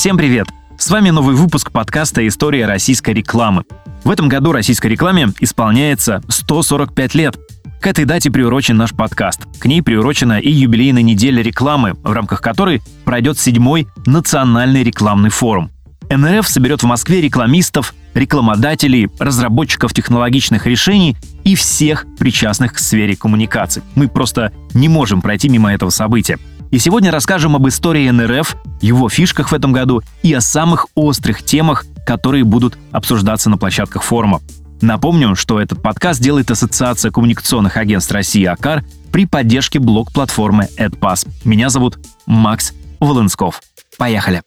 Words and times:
Всем 0.00 0.16
привет! 0.16 0.46
С 0.78 0.88
вами 0.90 1.10
новый 1.10 1.36
выпуск 1.36 1.70
подкаста 1.70 2.26
«История 2.26 2.64
российской 2.64 3.10
рекламы». 3.10 3.64
В 4.02 4.10
этом 4.10 4.30
году 4.30 4.50
российской 4.50 4.86
рекламе 4.86 5.28
исполняется 5.40 6.22
145 6.26 7.14
лет. 7.14 7.36
К 7.82 7.86
этой 7.88 8.06
дате 8.06 8.30
приурочен 8.30 8.78
наш 8.78 8.94
подкаст. 8.94 9.42
К 9.58 9.66
ней 9.66 9.82
приурочена 9.82 10.38
и 10.38 10.50
юбилейная 10.50 11.02
неделя 11.02 11.42
рекламы, 11.42 11.98
в 12.02 12.12
рамках 12.12 12.40
которой 12.40 12.80
пройдет 13.04 13.38
седьмой 13.38 13.88
национальный 14.06 14.84
рекламный 14.84 15.28
форум. 15.28 15.70
НРФ 16.08 16.48
соберет 16.48 16.82
в 16.82 16.86
Москве 16.86 17.20
рекламистов, 17.20 17.94
рекламодателей, 18.14 19.10
разработчиков 19.18 19.92
технологичных 19.92 20.64
решений 20.64 21.14
и 21.44 21.54
всех 21.54 22.06
причастных 22.18 22.72
к 22.72 22.78
сфере 22.78 23.16
коммуникаций. 23.16 23.82
Мы 23.94 24.08
просто 24.08 24.50
не 24.72 24.88
можем 24.88 25.20
пройти 25.20 25.50
мимо 25.50 25.74
этого 25.74 25.90
события. 25.90 26.38
И 26.70 26.78
сегодня 26.78 27.10
расскажем 27.10 27.56
об 27.56 27.66
истории 27.66 28.08
НРФ, 28.08 28.56
его 28.80 29.08
фишках 29.08 29.50
в 29.50 29.54
этом 29.54 29.72
году 29.72 30.02
и 30.22 30.32
о 30.32 30.40
самых 30.40 30.86
острых 30.94 31.42
темах, 31.42 31.84
которые 32.06 32.44
будут 32.44 32.78
обсуждаться 32.92 33.50
на 33.50 33.58
площадках 33.58 34.04
форума. 34.04 34.40
Напомню, 34.80 35.34
что 35.34 35.60
этот 35.60 35.82
подкаст 35.82 36.20
делает 36.20 36.50
Ассоциация 36.50 37.10
коммуникационных 37.10 37.76
агентств 37.76 38.12
России 38.12 38.44
АКАР 38.44 38.84
при 39.12 39.26
поддержке 39.26 39.80
блок-платформы 39.80 40.68
AdPass. 40.78 41.28
Меня 41.44 41.70
зовут 41.70 41.98
Макс 42.26 42.72
Волынсков. 43.00 43.60
Поехали! 43.98 44.42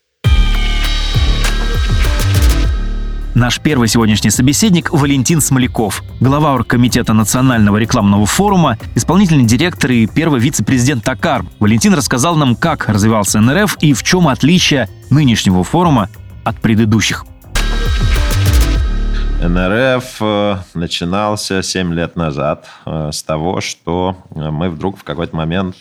Наш 3.34 3.58
первый 3.58 3.88
сегодняшний 3.88 4.30
собеседник 4.30 4.92
Валентин 4.92 5.40
Смоляков, 5.40 6.04
глава 6.20 6.54
оргкомитета 6.54 7.14
Национального 7.14 7.78
рекламного 7.78 8.26
форума, 8.26 8.78
исполнительный 8.94 9.42
директор 9.42 9.90
и 9.90 10.06
первый 10.06 10.38
вице-президент 10.38 11.02
ТАКАР. 11.02 11.44
Валентин 11.58 11.94
рассказал 11.94 12.36
нам, 12.36 12.54
как 12.54 12.88
развивался 12.88 13.40
НРФ 13.40 13.76
и 13.80 13.92
в 13.92 14.04
чем 14.04 14.28
отличие 14.28 14.88
нынешнего 15.10 15.64
форума 15.64 16.10
от 16.44 16.60
предыдущих. 16.60 17.26
НРФ 19.40 20.16
э, 20.20 20.56
начинался 20.74 21.62
7 21.62 21.92
лет 21.92 22.16
назад 22.16 22.66
э, 22.86 23.10
с 23.12 23.22
того, 23.22 23.60
что 23.60 24.16
э, 24.34 24.50
мы 24.50 24.70
вдруг 24.70 24.98
в 24.98 25.04
какой-то 25.04 25.36
момент 25.36 25.76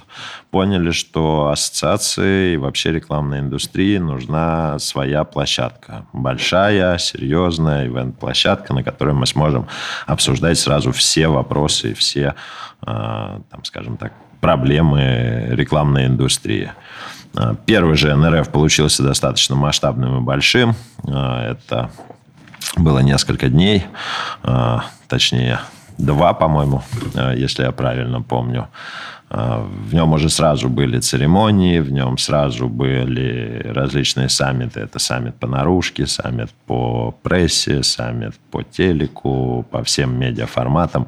поняли, 0.51 0.91
что 0.91 1.49
ассоциации 1.49 2.53
и 2.53 2.57
вообще 2.57 2.91
рекламной 2.91 3.39
индустрии 3.39 3.97
нужна 3.97 4.79
своя 4.79 5.23
площадка. 5.23 6.05
Большая, 6.13 6.97
серьезная 6.97 7.87
ивент-площадка, 7.87 8.73
на 8.73 8.83
которой 8.83 9.13
мы 9.13 9.25
сможем 9.27 9.67
обсуждать 10.07 10.57
сразу 10.57 10.91
все 10.91 11.27
вопросы 11.27 11.91
и 11.91 11.93
все, 11.93 12.35
там, 12.81 13.63
скажем 13.63 13.97
так, 13.97 14.13
проблемы 14.41 15.47
рекламной 15.51 16.07
индустрии. 16.07 16.71
Первый 17.65 17.95
же 17.95 18.13
НРФ 18.15 18.49
получился 18.49 19.03
достаточно 19.03 19.55
масштабным 19.55 20.19
и 20.19 20.21
большим. 20.21 20.75
Это 21.07 21.89
было 22.77 22.99
несколько 22.99 23.49
дней, 23.49 23.85
а, 24.43 24.85
точнее, 25.07 25.59
два, 25.97 26.33
по-моему, 26.33 26.81
а, 27.15 27.33
если 27.33 27.63
я 27.63 27.71
правильно 27.71 28.21
помню. 28.21 28.67
А, 29.29 29.65
в 29.65 29.93
нем 29.93 30.13
уже 30.13 30.29
сразу 30.29 30.69
были 30.69 30.99
церемонии, 30.99 31.79
в 31.79 31.91
нем 31.91 32.17
сразу 32.17 32.67
были 32.67 33.61
различные 33.65 34.29
саммиты. 34.29 34.81
Это 34.81 34.99
саммит 34.99 35.35
по 35.35 35.47
наружке, 35.47 36.05
саммит 36.07 36.51
по 36.65 37.11
прессе, 37.23 37.83
саммит 37.83 38.35
по 38.51 38.63
телеку, 38.63 39.65
по 39.71 39.83
всем 39.83 40.17
медиаформатам. 40.17 41.07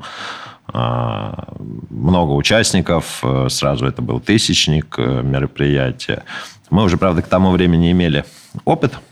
Много 0.73 2.31
участников, 2.31 3.23
сразу 3.49 3.85
это 3.85 4.01
был 4.01 4.19
тысячник 4.19 4.95
э, 4.97 5.21
мероприятия. 5.21 6.23
Мы 6.71 6.83
уже, 6.83 6.97
правда, 6.97 7.21
к 7.21 7.27
тому 7.27 7.51
времени 7.51 7.91
имели 7.91 8.25
опыт– 8.65 8.93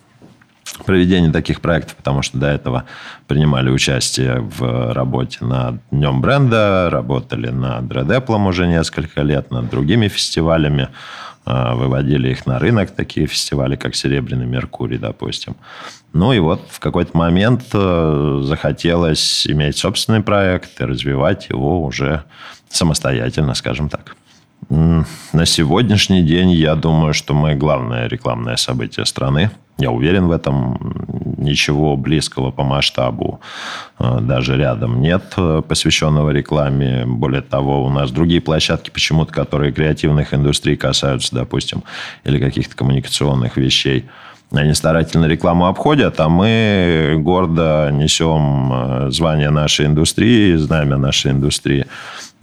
проведения 0.85 1.31
таких 1.31 1.61
проектов, 1.61 1.95
потому 1.95 2.21
что 2.21 2.37
до 2.37 2.47
этого 2.47 2.85
принимали 3.27 3.69
участие 3.69 4.39
в 4.39 4.93
работе 4.93 5.45
над 5.45 5.75
Днем 5.91 6.21
бренда, 6.21 6.89
работали 6.91 7.49
над 7.49 7.85
Red 7.85 8.07
Apple 8.07 8.47
уже 8.47 8.67
несколько 8.67 9.21
лет, 9.21 9.51
над 9.51 9.69
другими 9.69 10.07
фестивалями, 10.07 10.89
а, 11.45 11.75
выводили 11.75 12.29
их 12.29 12.45
на 12.45 12.59
рынок, 12.59 12.91
такие 12.91 13.27
фестивали, 13.27 13.75
как 13.75 13.95
«Серебряный 13.95 14.45
Меркурий», 14.45 14.97
допустим. 14.97 15.55
Ну 16.13 16.31
и 16.31 16.39
вот 16.39 16.61
в 16.69 16.79
какой-то 16.79 17.17
момент 17.17 17.63
э, 17.73 18.41
захотелось 18.43 19.47
иметь 19.47 19.77
собственный 19.77 20.21
проект 20.21 20.79
и 20.79 20.85
развивать 20.85 21.49
его 21.49 21.83
уже 21.83 22.23
самостоятельно, 22.69 23.55
скажем 23.55 23.89
так. 23.89 24.15
На 24.69 25.45
сегодняшний 25.45 26.21
день 26.21 26.51
я 26.51 26.75
думаю, 26.75 27.13
что 27.13 27.33
мы 27.33 27.55
главное 27.55 28.07
рекламное 28.07 28.55
событие 28.55 29.05
страны. 29.05 29.51
Я 29.77 29.91
уверен 29.91 30.27
в 30.27 30.31
этом. 30.31 30.79
Ничего 31.37 31.97
близкого 31.97 32.51
по 32.51 32.63
масштабу 32.63 33.41
э, 33.99 34.19
даже 34.21 34.55
рядом 34.55 35.01
нет, 35.01 35.33
э, 35.35 35.61
посвященного 35.67 36.29
рекламе. 36.29 37.05
Более 37.05 37.41
того, 37.41 37.83
у 37.83 37.89
нас 37.89 38.11
другие 38.11 38.39
площадки 38.39 38.91
почему-то, 38.91 39.33
которые 39.33 39.73
креативных 39.73 40.33
индустрий 40.33 40.77
касаются, 40.77 41.35
допустим, 41.35 41.83
или 42.23 42.39
каких-то 42.39 42.75
коммуникационных 42.75 43.57
вещей. 43.57 44.05
Они 44.51 44.73
старательно 44.75 45.25
рекламу 45.25 45.65
обходят, 45.65 46.19
а 46.19 46.29
мы 46.29 47.15
гордо 47.17 47.89
несем 47.91 48.71
э, 48.71 49.09
звание 49.09 49.49
нашей 49.49 49.87
индустрии, 49.87 50.55
знамя 50.55 50.97
нашей 50.97 51.31
индустрии. 51.31 51.87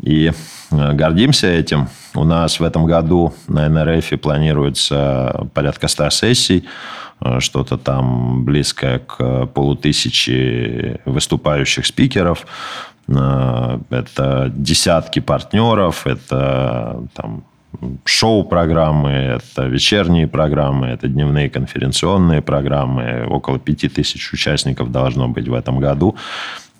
И 0.03 0.33
гордимся 0.71 1.47
этим. 1.49 1.88
У 2.15 2.25
нас 2.25 2.59
в 2.59 2.65
этом 2.65 2.87
году 2.87 3.34
на 3.49 3.69
НРФ 3.69 4.21
планируется 4.21 5.47
порядка 5.55 5.88
100 5.88 6.11
сессий. 6.11 6.65
Э, 7.21 7.41
что-то 7.41 7.77
там 7.77 8.44
близкое 8.44 9.00
к 9.00 9.47
полутысячи 9.47 11.00
выступающих 11.05 11.87
спикеров. 11.87 12.47
Э, 13.09 13.78
это 13.91 14.50
десятки 14.55 15.21
партнеров, 15.21 16.06
это 16.06 17.03
там, 17.15 17.44
шоу-программы, 18.05 19.10
это 19.10 19.65
вечерние 19.65 20.27
программы, 20.27 20.89
это 20.89 21.09
дневные 21.09 21.50
конференционные 21.50 22.43
программы. 22.43 23.27
Около 23.28 23.59
пяти 23.59 23.89
тысяч 23.89 24.33
участников 24.33 24.91
должно 24.91 25.28
быть 25.28 25.49
в 25.49 25.55
этом 25.55 25.78
году. 25.78 26.16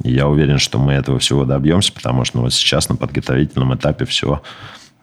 Я 0.03 0.29
уверен, 0.29 0.59
что 0.59 0.79
мы 0.79 0.93
этого 0.95 1.19
всего 1.19 1.45
добьемся, 1.45 1.93
потому 1.93 2.25
что 2.25 2.39
ну, 2.39 2.45
вот 2.45 2.55
сейчас 2.55 2.89
на 2.89 2.97
подготовительном 2.97 3.75
этапе 3.75 4.05
все 4.07 4.43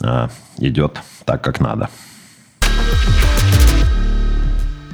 э, 0.01 0.27
идет 0.57 0.99
так, 1.25 1.43
как 1.43 1.59
надо. 1.59 1.89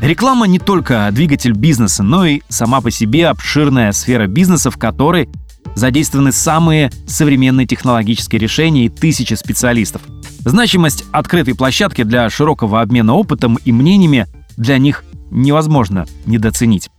Реклама 0.02 0.48
не 0.48 0.60
только 0.60 1.08
двигатель 1.14 1.54
бизнеса, 1.54 2.04
но 2.04 2.26
и 2.26 2.42
сама 2.50 2.82
по 2.82 2.92
себе 2.92 3.28
обширная 3.28 3.94
сфера 3.94 4.28
бизнеса, 4.28 4.70
в 4.70 4.78
которой 4.78 5.30
задействованы 5.76 6.34
самые 6.34 6.92
современные 7.08 7.66
технологические 7.66 8.40
решения 8.40 8.86
и 8.86 8.90
тысячи 8.90 9.34
специалистов. 9.36 10.02
Значимость 10.40 11.06
открытой 11.14 11.56
площадки 11.56 12.04
для 12.04 12.30
широкого 12.30 12.82
обмена 12.82 13.14
опытом 13.14 13.58
и 13.64 13.72
мнениями 13.72 14.28
для 14.58 14.78
них 14.78 15.06
невозможно 15.32 16.06
недооценить. 16.26 16.90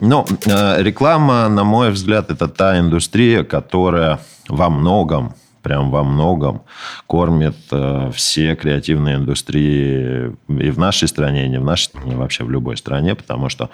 Ну, 0.00 0.26
э, 0.46 0.82
реклама, 0.82 1.48
на 1.48 1.64
мой 1.64 1.90
взгляд, 1.90 2.30
это 2.30 2.48
та 2.48 2.78
индустрия, 2.78 3.44
которая 3.44 4.18
во 4.48 4.68
многом 4.68 5.34
прям 5.62 5.90
во 5.90 6.04
многом 6.04 6.62
кормит 7.06 7.56
э, 7.72 8.10
все 8.14 8.54
креативные 8.54 9.16
индустрии 9.16 10.36
и 10.48 10.70
в 10.70 10.78
нашей 10.78 11.08
стране, 11.08 11.46
и 11.46 11.48
не 11.48 11.58
в 11.58 11.64
нашей 11.64 11.90
вообще 12.04 12.44
в 12.44 12.50
любой 12.50 12.76
стране, 12.76 13.14
потому 13.14 13.48
что 13.48 13.70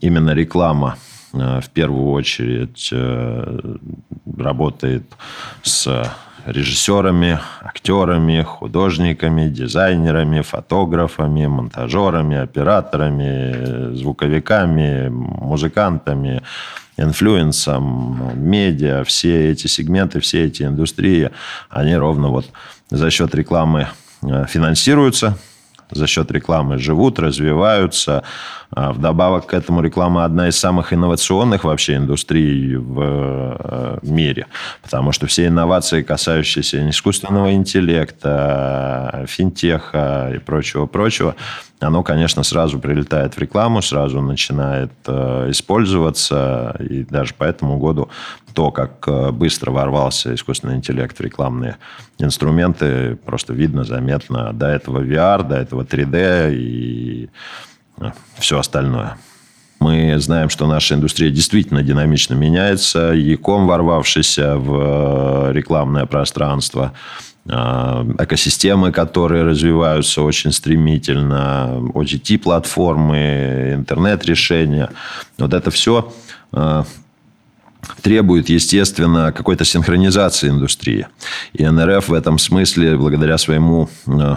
именно 0.00 0.30
реклама 0.30 0.96
э, 1.32 1.60
в 1.60 1.68
первую 1.70 2.10
очередь 2.10 2.92
работает 4.36 5.04
с 5.62 6.10
режиссерами, 6.46 7.40
актерами, 7.62 8.42
художниками, 8.42 9.48
дизайнерами, 9.48 10.40
фотографами, 10.42 11.46
монтажерами, 11.46 12.38
операторами, 12.38 13.94
звуковиками, 13.94 15.08
музыкантами, 15.08 16.42
инфлюенсом, 16.96 18.32
медиа, 18.36 19.04
все 19.04 19.50
эти 19.50 19.66
сегменты, 19.66 20.20
все 20.20 20.44
эти 20.44 20.62
индустрии, 20.62 21.30
они 21.68 21.96
ровно 21.96 22.28
вот 22.28 22.46
за 22.90 23.10
счет 23.10 23.34
рекламы 23.34 23.88
э, 24.22 24.46
финансируются, 24.48 25.36
за 25.90 26.06
счет 26.06 26.30
рекламы 26.30 26.78
живут, 26.78 27.18
развиваются. 27.18 28.22
А 28.70 28.92
вдобавок 28.92 29.46
к 29.46 29.54
этому 29.54 29.80
реклама 29.80 30.24
одна 30.24 30.48
из 30.48 30.58
самых 30.58 30.92
инновационных 30.92 31.64
вообще 31.64 31.96
индустрий 31.96 32.76
в 32.76 33.00
э, 33.00 33.98
мире, 34.02 34.46
потому 34.82 35.12
что 35.12 35.26
все 35.26 35.46
инновации, 35.46 36.02
касающиеся 36.02 36.90
искусственного 36.90 37.52
интеллекта, 37.52 39.24
финтеха 39.28 40.32
и 40.34 40.38
прочего-прочего, 40.38 41.36
оно, 41.80 42.02
конечно, 42.02 42.42
сразу 42.42 42.78
прилетает 42.78 43.34
в 43.34 43.38
рекламу, 43.38 43.82
сразу 43.82 44.22
начинает 44.22 44.92
э, 45.06 45.50
использоваться. 45.50 46.74
И 46.80 47.04
даже 47.04 47.34
по 47.34 47.44
этому 47.44 47.78
году 47.78 48.08
то, 48.54 48.70
как 48.70 49.06
э, 49.06 49.30
быстро 49.30 49.70
ворвался 49.70 50.34
искусственный 50.34 50.76
интеллект 50.76 51.18
в 51.18 51.20
рекламные 51.20 51.76
инструменты, 52.18 53.16
просто 53.16 53.52
видно, 53.52 53.84
заметно. 53.84 54.52
До 54.54 54.68
этого 54.68 55.02
VR, 55.02 55.46
до 55.46 55.56
этого 55.56 55.82
3D 55.82 56.54
и 56.54 57.28
все 58.38 58.58
остальное. 58.58 59.18
Мы 59.78 60.18
знаем, 60.18 60.48
что 60.48 60.66
наша 60.66 60.94
индустрия 60.94 61.30
действительно 61.30 61.82
динамично 61.82 62.32
меняется. 62.32 63.12
Яком, 63.12 63.66
ворвавшийся 63.66 64.56
в 64.56 65.52
рекламное 65.52 66.06
пространство, 66.06 66.94
экосистемы, 67.48 68.92
которые 68.92 69.44
развиваются 69.44 70.22
очень 70.22 70.52
стремительно, 70.52 71.80
OTT-платформы, 71.94 73.74
интернет-решения. 73.74 74.90
Вот 75.38 75.54
это 75.54 75.70
все 75.70 76.12
требует, 78.02 78.48
естественно, 78.48 79.32
какой-то 79.32 79.64
синхронизации 79.64 80.48
индустрии. 80.48 81.06
И 81.52 81.66
НРФ 81.66 82.08
в 82.08 82.14
этом 82.14 82.38
смысле, 82.38 82.96
благодаря 82.96 83.38
своему 83.38 83.88
э, 84.06 84.36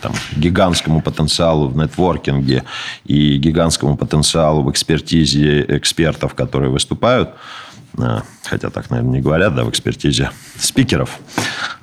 там, 0.00 0.12
гигантскому 0.36 1.00
потенциалу 1.00 1.68
в 1.68 1.76
нетворкинге 1.76 2.64
и 3.04 3.36
гигантскому 3.38 3.96
потенциалу 3.96 4.62
в 4.62 4.70
экспертизе 4.70 5.64
экспертов, 5.68 6.34
которые 6.34 6.70
выступают, 6.70 7.30
хотя 8.44 8.70
так, 8.70 8.90
наверное, 8.90 9.14
не 9.14 9.20
говорят, 9.20 9.54
да, 9.54 9.64
в 9.64 9.70
экспертизе 9.70 10.30
спикеров, 10.58 11.18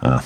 э, 0.02 0.20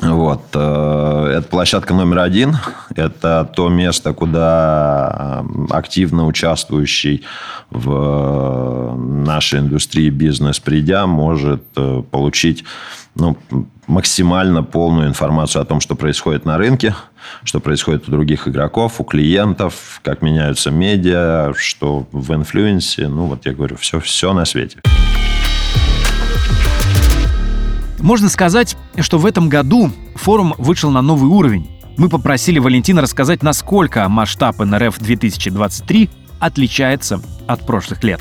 вот. 0.00 0.50
Это 0.50 1.46
площадка 1.50 1.92
номер 1.92 2.20
один. 2.20 2.56
Это 2.94 3.50
то 3.56 3.68
место, 3.68 4.12
куда 4.12 5.44
активно 5.70 6.26
участвующий 6.26 7.24
в 7.70 8.94
нашей 8.96 9.60
индустрии 9.60 10.10
бизнес, 10.10 10.60
придя, 10.60 11.06
может 11.06 11.64
э, 11.76 12.02
получить 12.10 12.64
ну, 13.18 13.36
максимально 13.86 14.62
полную 14.62 15.08
информацию 15.08 15.62
о 15.62 15.64
том, 15.64 15.80
что 15.80 15.96
происходит 15.96 16.44
на 16.44 16.56
рынке, 16.56 16.94
что 17.42 17.60
происходит 17.60 18.08
у 18.08 18.10
других 18.10 18.46
игроков, 18.46 19.00
у 19.00 19.04
клиентов, 19.04 20.00
как 20.02 20.22
меняются 20.22 20.70
медиа, 20.70 21.52
что 21.56 22.06
в 22.12 22.32
инфлюенсе. 22.32 23.08
Ну, 23.08 23.26
вот 23.26 23.44
я 23.46 23.52
говорю, 23.52 23.76
все, 23.76 24.00
все 24.00 24.32
на 24.32 24.44
свете. 24.44 24.80
Можно 27.98 28.28
сказать, 28.28 28.76
что 29.00 29.18
в 29.18 29.26
этом 29.26 29.48
году 29.48 29.90
форум 30.14 30.54
вышел 30.56 30.90
на 30.90 31.02
новый 31.02 31.28
уровень. 31.28 31.68
Мы 31.96 32.08
попросили 32.08 32.60
Валентина 32.60 33.02
рассказать, 33.02 33.42
насколько 33.42 34.08
масштаб 34.08 34.58
НРФ 34.60 35.00
2023 35.00 36.08
отличается 36.38 37.20
от 37.48 37.66
прошлых 37.66 38.04
лет. 38.04 38.20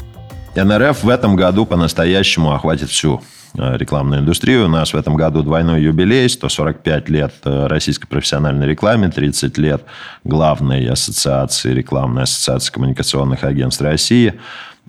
НРФ 0.55 1.03
в 1.03 1.09
этом 1.09 1.35
году 1.35 1.67
по-настоящему 1.67 2.53
охватит 2.53 2.89
всю 2.89 3.21
рекламную 3.53 4.21
индустрию. 4.21 4.65
У 4.65 4.67
нас 4.67 4.93
в 4.93 4.97
этом 4.97 5.15
году 5.15 5.43
двойной 5.43 5.81
юбилей, 5.81 6.29
145 6.29 7.09
лет 7.09 7.33
э, 7.43 7.67
российской 7.67 8.07
профессиональной 8.07 8.67
рекламе, 8.67 9.09
30 9.09 9.57
лет 9.57 9.83
главной 10.23 10.85
ассоциации, 10.87 11.73
рекламной 11.73 12.23
ассоциации 12.23 12.71
коммуникационных 12.71 13.43
агентств 13.43 13.81
России. 13.81 14.33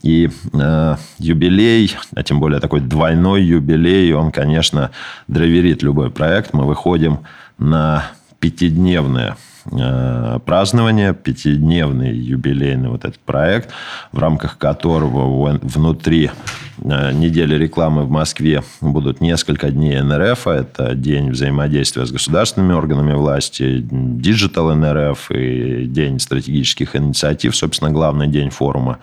И 0.02 0.30
э, 0.52 0.96
юбилей, 1.18 1.96
а 2.14 2.22
тем 2.22 2.40
более 2.40 2.60
такой 2.60 2.80
двойной 2.80 3.42
юбилей, 3.42 4.12
он, 4.12 4.30
конечно, 4.30 4.90
драйверит 5.26 5.82
любой 5.82 6.10
проект. 6.10 6.52
Мы 6.52 6.64
выходим 6.64 7.20
на 7.58 8.04
пятидневное 8.38 9.36
Э, 9.70 10.38
празднования, 10.44 11.12
пятидневный 11.12 12.16
юбилейный 12.16 12.88
вот 12.88 13.04
этот 13.04 13.18
проект, 13.18 13.70
в 14.12 14.18
рамках 14.18 14.56
которого 14.56 15.58
внутри 15.62 16.30
э, 16.78 17.12
недели 17.12 17.54
рекламы 17.54 18.04
в 18.04 18.10
Москве 18.10 18.62
будут 18.80 19.20
несколько 19.20 19.70
дней 19.70 20.00
НРФ. 20.00 20.46
Это 20.46 20.94
день 20.94 21.30
взаимодействия 21.32 22.06
с 22.06 22.12
государственными 22.12 22.72
органами 22.72 23.12
власти, 23.12 23.84
Digital 23.90 24.74
НРФ 24.74 25.30
и 25.32 25.84
день 25.86 26.18
стратегических 26.18 26.96
инициатив, 26.96 27.54
собственно, 27.54 27.90
главный 27.90 28.28
день 28.28 28.50
форума. 28.50 28.98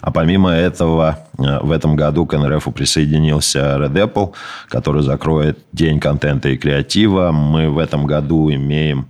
А 0.00 0.10
помимо 0.10 0.50
этого, 0.50 1.18
э, 1.38 1.58
в 1.60 1.70
этом 1.72 1.94
году 1.94 2.24
к 2.24 2.38
НРФ 2.38 2.64
присоединился 2.72 3.76
Red 3.76 3.92
Apple, 3.92 4.32
который 4.68 5.02
закроет 5.02 5.58
день 5.72 6.00
контента 6.00 6.48
и 6.48 6.56
креатива. 6.56 7.32
Мы 7.32 7.68
в 7.68 7.78
этом 7.78 8.06
году 8.06 8.50
имеем 8.50 9.08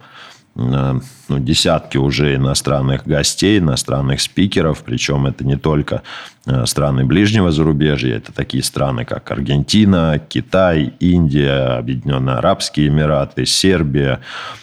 ну, 0.57 1.03
десятки 1.29 1.99
уже 1.99 2.35
иностранных 2.35 3.07
гостей, 3.07 3.59
иностранных 3.59 4.23
спикеров, 4.23 4.83
причем 4.85 5.27
это 5.27 5.45
не 5.45 5.57
только 5.57 6.03
э, 6.47 6.65
страны 6.65 7.05
ближнего 7.05 7.53
зарубежья, 7.53 8.17
это 8.17 8.33
такие 8.33 8.63
страны, 8.63 9.05
как 9.05 9.31
Аргентина, 9.31 10.19
Китай, 10.29 10.95
Индия, 10.99 11.77
Объединенные 11.77 12.37
Арабские 12.37 12.89
Эмираты, 12.89 13.45
Сербия, 13.45 14.21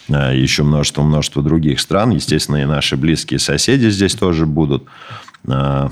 э, 0.08 0.36
еще 0.36 0.64
множество-множество 0.64 1.42
других 1.42 1.80
стран. 1.80 2.10
Естественно, 2.10 2.56
и 2.56 2.64
наши 2.64 2.96
близкие 2.96 3.38
соседи 3.38 3.88
здесь 3.88 4.16
тоже 4.16 4.46
будут. 4.46 4.84
Э, 5.46 5.90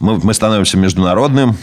мы, 0.00 0.18
мы 0.18 0.32
становимся 0.32 0.78
международным 0.78 1.56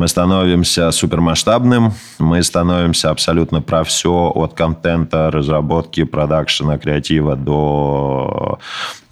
мы 0.00 0.08
становимся 0.08 0.90
супермасштабным, 0.92 1.92
мы 2.18 2.42
становимся 2.42 3.10
абсолютно 3.10 3.60
про 3.60 3.84
все 3.84 4.32
от 4.34 4.54
контента, 4.54 5.30
разработки, 5.30 6.04
продакшена, 6.04 6.78
креатива 6.78 7.36
до, 7.36 8.58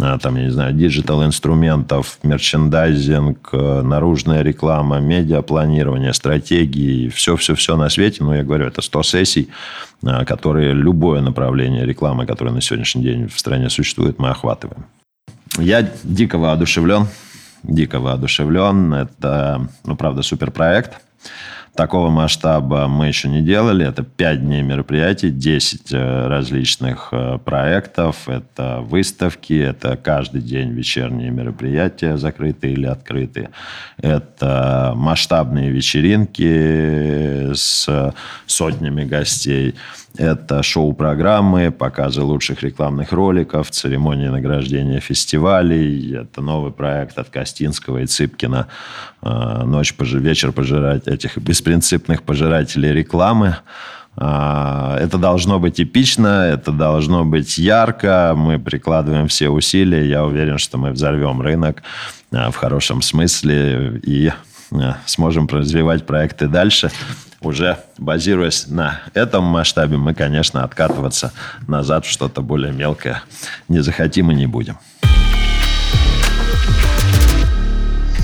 э, 0.01 0.19
там, 0.23 0.37
я 0.37 0.45
не 0.45 0.51
знаю, 0.51 0.73
диджитал 0.73 1.23
инструментов, 1.27 2.19
мерчендайзинг, 2.23 3.51
э, 3.53 3.83
наружная 3.83 4.43
реклама, 4.43 4.99
медиапланирование, 4.99 6.15
стратегии, 6.15 7.11
все-все-все 7.11 7.77
на 7.77 7.91
свете. 7.91 8.25
Ну, 8.25 8.33
я 8.33 8.43
говорю, 8.43 8.65
это 8.65 8.81
100 8.81 9.03
сессий, 9.03 9.49
э, 10.03 10.25
которые 10.25 10.73
любое 10.73 11.21
направление 11.21 11.85
рекламы, 11.85 12.25
которое 12.25 12.53
на 12.53 12.63
сегодняшний 12.63 13.03
день 13.03 13.29
в 13.29 13.39
стране 13.39 13.69
существует, 13.69 14.19
мы 14.19 14.31
охватываем. 14.31 14.87
Я 15.59 15.87
дико 16.03 16.39
воодушевлен 16.39 17.09
дико 17.63 18.01
воодушевлен. 18.01 18.95
Это, 18.95 19.69
ну, 19.85 19.97
правда, 19.97 20.23
суперпроект. 20.23 21.01
Такого 21.79 22.11
масштаба 22.11 22.89
мы 22.89 23.07
еще 23.07 23.29
не 23.29 23.41
делали. 23.41 23.87
Это 23.87 24.03
5 24.03 24.41
дней 24.45 24.63
мероприятий, 24.63 25.31
10 25.31 25.93
э, 25.93 26.27
различных 26.27 27.11
э, 27.13 27.39
проектов. 27.39 28.29
Это 28.29 28.81
выставки, 28.81 29.53
это 29.53 29.97
каждый 29.97 30.41
день 30.41 30.73
вечерние 30.73 31.31
мероприятия, 31.31 32.17
закрытые 32.17 32.73
или 32.73 32.87
открытые. 32.87 33.51
Это 33.97 34.93
масштабные 34.97 35.71
вечеринки 35.71 37.53
с 37.55 38.13
сотнями 38.47 39.05
гостей. 39.05 39.77
Это 40.17 40.63
шоу-программы, 40.63 41.71
показы 41.71 42.23
лучших 42.23 42.63
рекламных 42.63 43.13
роликов, 43.13 43.71
церемонии 43.71 44.29
награждения 44.29 45.01
фестивалей. 45.01 46.17
Это 46.17 46.41
новый 46.41 46.73
проект 46.73 47.19
от 47.19 47.29
Костинского 47.29 47.99
и 47.99 48.07
Цыпкина. 48.07 48.67
А, 49.23 49.65
Ночь, 49.65 49.95
вечер 49.99 50.53
пожирать 50.53 51.07
этих 51.07 51.37
беспринципных 51.39 52.23
пожирателей 52.23 52.93
рекламы. 52.93 53.59
А, 54.17 54.97
это 54.99 55.19
должно 55.19 55.61
быть 55.61 55.81
эпично, 55.81 56.49
это 56.53 56.73
должно 56.73 57.25
быть 57.25 57.57
ярко. 57.59 58.35
Мы 58.37 58.59
прикладываем 58.59 59.29
все 59.29 59.51
усилия. 59.51 60.09
Я 60.09 60.25
уверен, 60.25 60.59
что 60.59 60.79
мы 60.79 60.91
взорвем 60.91 61.41
рынок 61.41 61.83
а, 62.33 62.51
в 62.51 62.57
хорошем 62.57 63.03
смысле 63.03 64.01
и 64.03 64.33
сможем 65.07 65.47
развивать 65.47 66.05
проекты 66.05 66.47
дальше 66.47 66.91
уже 67.41 67.79
базируясь 67.99 68.67
на 68.67 69.01
этом 69.15 69.45
масштабе, 69.45 69.97
мы, 69.97 70.15
конечно, 70.15 70.65
откатываться 70.65 71.33
назад 71.67 72.05
в 72.05 72.11
что-то 72.11 72.43
более 72.43 72.73
мелкое 72.73 73.23
не 73.69 73.81
захотим 73.81 74.31
и 74.31 74.35
не 74.35 74.47
будем. 74.47 74.79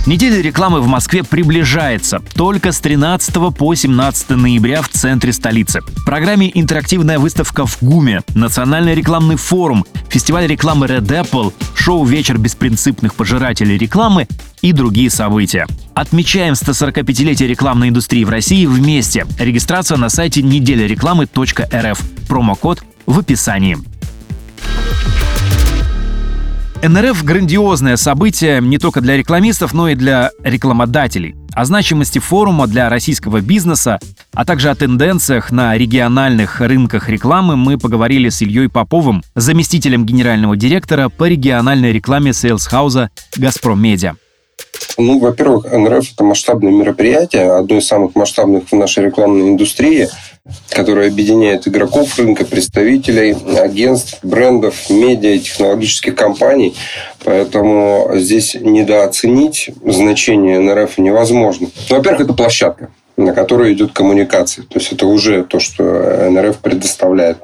Неделя 0.07 0.43
рекламы 0.43 0.83
в 0.83 0.87
Москве 0.87 1.25
приближается. 1.25 2.21
Только 2.35 2.73
с 2.73 2.81
13 2.81 3.35
по 3.57 3.75
17 3.75 4.31
ноября 4.31 4.83
в 4.83 4.91
центре 4.91 5.33
столицы. 5.33 5.81
В 5.81 6.05
программе 6.05 6.51
интерактивная 6.53 7.19
выставка 7.19 7.65
в 7.65 7.79
ГУМе, 7.81 8.21
национальный 8.35 8.95
рекламный 8.95 9.37
форум, 9.37 9.87
фестиваль 10.11 10.47
рекламы 10.47 10.87
Red 10.87 11.07
Apple, 11.07 11.55
шоу 11.75 12.05
«Вечер 12.05 12.37
беспринципных 12.37 13.15
пожирателей 13.15 13.79
рекламы» 13.79 14.29
и 14.61 14.73
другие 14.73 15.09
события. 15.09 15.67
Отмечаем 15.95 16.53
145-летие 16.53 17.47
рекламной 17.47 17.89
индустрии 17.89 18.25
в 18.25 18.29
России 18.29 18.67
вместе. 18.67 19.27
Регистрация 19.39 19.97
на 19.97 20.11
сайте 20.11 20.43
неделярекламы.рф. 20.43 22.01
Промокод 22.29 22.85
в 23.07 23.19
описании. 23.19 23.79
НРФ– 26.87 27.25
грандиозное 27.25 27.97
событие 27.97 28.61
не 28.61 28.77
только 28.77 29.01
для 29.01 29.17
рекламистов, 29.17 29.73
но 29.73 29.89
и 29.89 29.95
для 29.95 30.33
рекламодателей. 30.43 31.35
О 31.55 31.65
значимости 31.65 32.19
форума 32.19 32.67
для 32.67 32.91
российского 32.91 33.41
бизнеса, 33.41 33.99
а 34.35 34.45
также 34.45 34.69
о 34.69 34.75
тенденциях 34.75 35.51
на 35.51 35.79
региональных 35.79 36.61
рынках 36.61 37.09
рекламы 37.09 37.57
мы 37.57 37.79
поговорили 37.79 38.29
с 38.29 38.43
Ильей 38.43 38.69
Поповым, 38.69 39.23
заместителем 39.35 40.05
генерального 40.05 40.57
директора 40.57 41.09
по 41.09 41.27
региональной 41.27 41.91
рекламе 41.91 42.33
сейлс-хауза 42.33 43.09
«Газпром 43.37 43.81
Медиа». 43.81 44.17
Ну, 44.97 45.19
во-первых, 45.19 45.73
НРФ– 45.73 46.13
это 46.15 46.25
масштабное 46.25 46.73
мероприятие, 46.73 47.51
одно 47.53 47.79
из 47.79 47.87
самых 47.87 48.15
масштабных 48.15 48.71
в 48.71 48.77
нашей 48.77 49.05
рекламной 49.05 49.49
индустрии, 49.49 50.09
которое 50.69 51.09
объединяет 51.09 51.67
игроков 51.67 52.17
рынка, 52.19 52.45
представителей, 52.45 53.37
агентств, 53.59 54.19
брендов, 54.23 54.89
медиа 54.91 55.39
технологических 55.39 56.15
компаний. 56.15 56.77
Поэтому 57.25 58.11
здесь 58.15 58.55
недооценить 58.55 59.71
значение 59.85 60.61
НРФ 60.61 60.99
невозможно. 60.99 61.69
Во-первых, 61.89 62.23
это 62.23 62.33
площадка 62.35 62.91
на 63.17 63.33
которой 63.33 63.73
идет 63.73 63.93
коммуникация. 63.93 64.65
То 64.65 64.79
есть 64.79 64.93
это 64.93 65.07
уже 65.07 65.45
то, 65.45 65.61
что 65.61 65.83
НРФ 66.31 66.59
предоставляет. 66.59 67.39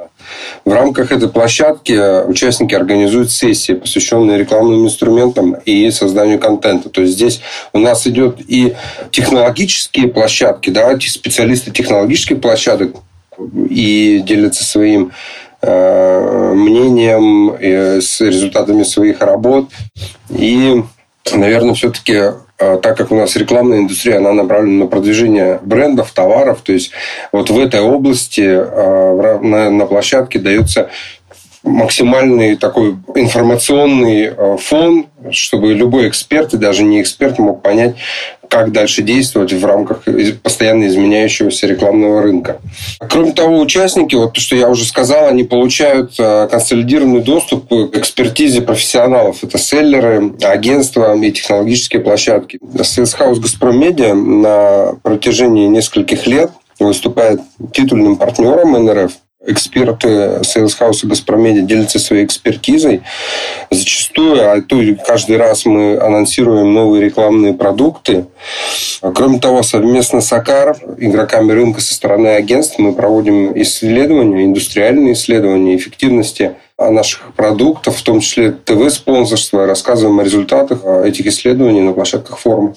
В 0.64 0.72
рамках 0.72 1.12
этой 1.12 1.28
площадки 1.28 2.24
участники 2.26 2.74
организуют 2.74 3.30
сессии, 3.30 3.72
посвященные 3.72 4.38
рекламным 4.38 4.84
инструментам 4.84 5.54
и 5.64 5.90
созданию 5.90 6.38
контента. 6.38 6.88
То 6.88 7.02
есть 7.02 7.14
здесь 7.14 7.40
у 7.72 7.78
нас 7.78 8.06
идет 8.06 8.38
и 8.46 8.74
технологические 9.10 10.08
площадки, 10.08 10.70
да, 10.70 10.98
специалисты 11.00 11.70
технологических 11.70 12.40
площадок 12.40 12.96
и 13.68 14.22
делятся 14.24 14.64
своим 14.64 15.12
э, 15.62 16.52
мнением 16.54 17.52
э, 17.52 18.00
с 18.00 18.20
результатами 18.20 18.82
своих 18.82 19.20
работ. 19.20 19.70
И, 20.28 20.82
наверное, 21.32 21.74
все-таки 21.74 22.32
так 22.60 22.96
как 22.96 23.10
у 23.10 23.14
нас 23.14 23.36
рекламная 23.36 23.78
индустрия, 23.78 24.18
она 24.18 24.32
направлена 24.32 24.84
на 24.84 24.86
продвижение 24.86 25.58
брендов, 25.62 26.12
товаров, 26.12 26.60
то 26.62 26.72
есть 26.72 26.90
вот 27.32 27.48
в 27.48 27.58
этой 27.58 27.80
области 27.80 28.44
а, 28.46 29.38
на 29.40 29.86
площадке 29.86 30.38
дается 30.38 30.90
максимальный 31.62 32.56
такой 32.56 32.96
информационный 33.14 34.28
а, 34.28 34.56
фон, 34.58 35.06
чтобы 35.30 35.72
любой 35.74 36.08
эксперт 36.08 36.54
и 36.54 36.58
даже 36.58 36.82
не 36.82 37.00
эксперт 37.00 37.38
мог 37.38 37.62
понять, 37.62 37.96
как 38.50 38.72
дальше 38.72 39.02
действовать 39.02 39.52
в 39.52 39.64
рамках 39.64 40.02
постоянно 40.42 40.86
изменяющегося 40.88 41.68
рекламного 41.68 42.20
рынка. 42.20 42.60
Кроме 42.98 43.32
того, 43.32 43.60
участники, 43.60 44.16
вот 44.16 44.34
то, 44.34 44.40
что 44.40 44.56
я 44.56 44.68
уже 44.68 44.84
сказал, 44.84 45.28
они 45.28 45.44
получают 45.44 46.14
э, 46.18 46.48
консолидированный 46.50 47.22
доступ 47.22 47.68
к 47.68 47.96
экспертизе 47.96 48.60
профессионалов. 48.60 49.42
Это 49.44 49.56
селлеры, 49.56 50.32
агентства 50.42 51.16
и 51.16 51.30
технологические 51.30 52.02
площадки. 52.02 52.58
Sales 52.74 53.16
House 53.18 53.40
Газпром 53.40 53.78
Медиа 53.78 54.14
на 54.14 54.94
протяжении 55.02 55.68
нескольких 55.68 56.26
лет 56.26 56.50
выступает 56.80 57.40
титульным 57.72 58.16
партнером 58.16 58.72
НРФ 58.72 59.12
эксперты 59.46 60.08
Sales 60.42 60.78
House 60.78 61.00
и 61.02 61.06
Газпромеди 61.06 61.62
делятся 61.62 61.98
своей 61.98 62.24
экспертизой. 62.24 63.02
Зачастую, 63.70 64.50
а 64.50 64.60
то 64.60 64.78
каждый 65.06 65.38
раз 65.38 65.64
мы 65.64 65.98
анонсируем 65.98 66.74
новые 66.74 67.04
рекламные 67.04 67.54
продукты. 67.54 68.26
Кроме 69.00 69.38
того, 69.38 69.62
совместно 69.62 70.20
с 70.20 70.32
АКАР, 70.32 70.76
игроками 70.98 71.52
рынка 71.52 71.80
со 71.80 71.94
стороны 71.94 72.28
агентств, 72.28 72.78
мы 72.78 72.92
проводим 72.92 73.52
исследования, 73.62 74.44
индустриальные 74.44 75.14
исследования 75.14 75.76
эффективности 75.76 76.52
наших 76.78 77.32
продуктов, 77.34 77.96
в 77.96 78.02
том 78.02 78.20
числе 78.20 78.52
ТВ-спонсорства, 78.52 79.66
рассказываем 79.66 80.20
о 80.20 80.24
результатах 80.24 80.84
этих 80.84 81.26
исследований 81.26 81.80
на 81.80 81.92
площадках 81.92 82.38
форума. 82.38 82.74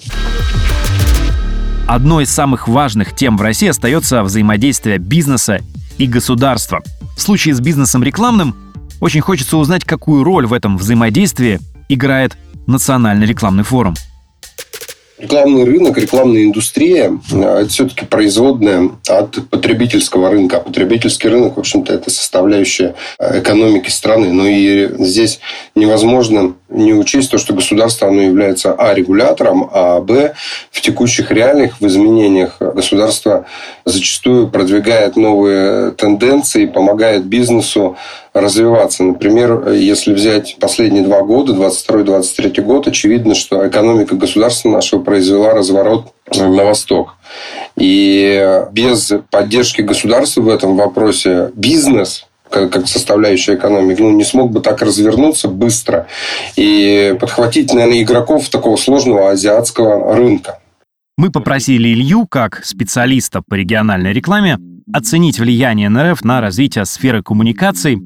Одной 1.86 2.24
из 2.24 2.30
самых 2.30 2.66
важных 2.68 3.14
тем 3.14 3.36
в 3.36 3.42
России 3.42 3.68
остается 3.68 4.22
взаимодействие 4.22 4.96
бизнеса 4.96 5.60
и 5.98 6.06
государства. 6.06 6.82
В 7.16 7.20
случае 7.20 7.54
с 7.54 7.60
бизнесом 7.60 8.02
рекламным 8.02 8.54
очень 9.00 9.20
хочется 9.20 9.56
узнать, 9.56 9.84
какую 9.84 10.24
роль 10.24 10.46
в 10.46 10.52
этом 10.52 10.76
взаимодействии 10.78 11.60
играет 11.88 12.36
Национальный 12.66 13.26
рекламный 13.26 13.64
форум. 13.64 13.94
Рекламный 15.24 15.64
рынок, 15.64 15.96
рекламная 15.96 16.42
индустрия– 16.44 17.18
это 17.32 17.66
все-таки 17.70 18.04
производная 18.04 18.90
от 19.08 19.48
потребительского 19.48 20.28
рынка. 20.28 20.58
А 20.58 20.60
потребительский 20.60 21.28
рынок, 21.28 21.56
в 21.56 21.60
общем-то, 21.60 21.94
это 21.94 22.10
составляющая 22.10 22.94
экономики 23.18 23.88
страны. 23.88 24.34
Но 24.34 24.46
и 24.46 24.90
здесь 25.02 25.40
невозможно 25.74 26.56
не 26.68 26.92
учесть 26.92 27.30
то, 27.30 27.38
что 27.38 27.54
государство 27.54 28.08
оно 28.08 28.20
является 28.20 28.74
а. 28.74 28.92
регулятором, 28.92 29.70
а 29.72 30.00
б. 30.00 30.34
в 30.70 30.82
текущих 30.82 31.30
реальных 31.30 31.80
в 31.80 31.86
изменениях 31.86 32.58
государство 32.58 33.46
зачастую 33.86 34.48
продвигает 34.48 35.16
новые 35.16 35.92
тенденции, 35.92 36.66
помогает 36.66 37.24
бизнесу 37.24 37.96
развиваться. 38.34 39.04
Например, 39.04 39.68
если 39.70 40.12
взять 40.12 40.56
последние 40.60 41.04
два 41.04 41.22
года, 41.22 41.52
22-23 41.54 42.60
год, 42.62 42.88
очевидно, 42.88 43.34
что 43.34 43.66
экономика 43.66 44.16
государства 44.16 44.68
нашего 44.68 45.00
произвела 45.00 45.54
разворот 45.54 46.12
на 46.36 46.64
восток. 46.64 47.16
И 47.76 48.62
без 48.72 49.12
поддержки 49.30 49.80
государства 49.80 50.42
в 50.42 50.48
этом 50.48 50.76
вопросе 50.76 51.50
бизнес 51.54 52.26
как 52.50 52.86
составляющая 52.86 53.56
экономики, 53.56 54.00
ну, 54.00 54.12
не 54.12 54.22
смог 54.22 54.52
бы 54.52 54.60
так 54.60 54.80
развернуться 54.80 55.48
быстро 55.48 56.06
и 56.54 57.16
подхватить, 57.18 57.72
наверное, 57.72 58.02
игроков 58.02 58.48
такого 58.48 58.76
сложного 58.76 59.30
азиатского 59.30 60.14
рынка. 60.14 60.60
Мы 61.16 61.30
попросили 61.30 61.88
Илью, 61.88 62.26
как 62.28 62.64
специалиста 62.64 63.42
по 63.42 63.54
региональной 63.54 64.12
рекламе, 64.12 64.58
оценить 64.92 65.38
влияние 65.38 65.88
НРФ 65.88 66.22
на 66.24 66.40
развитие 66.40 66.84
сферы 66.84 67.22
коммуникаций 67.22 67.98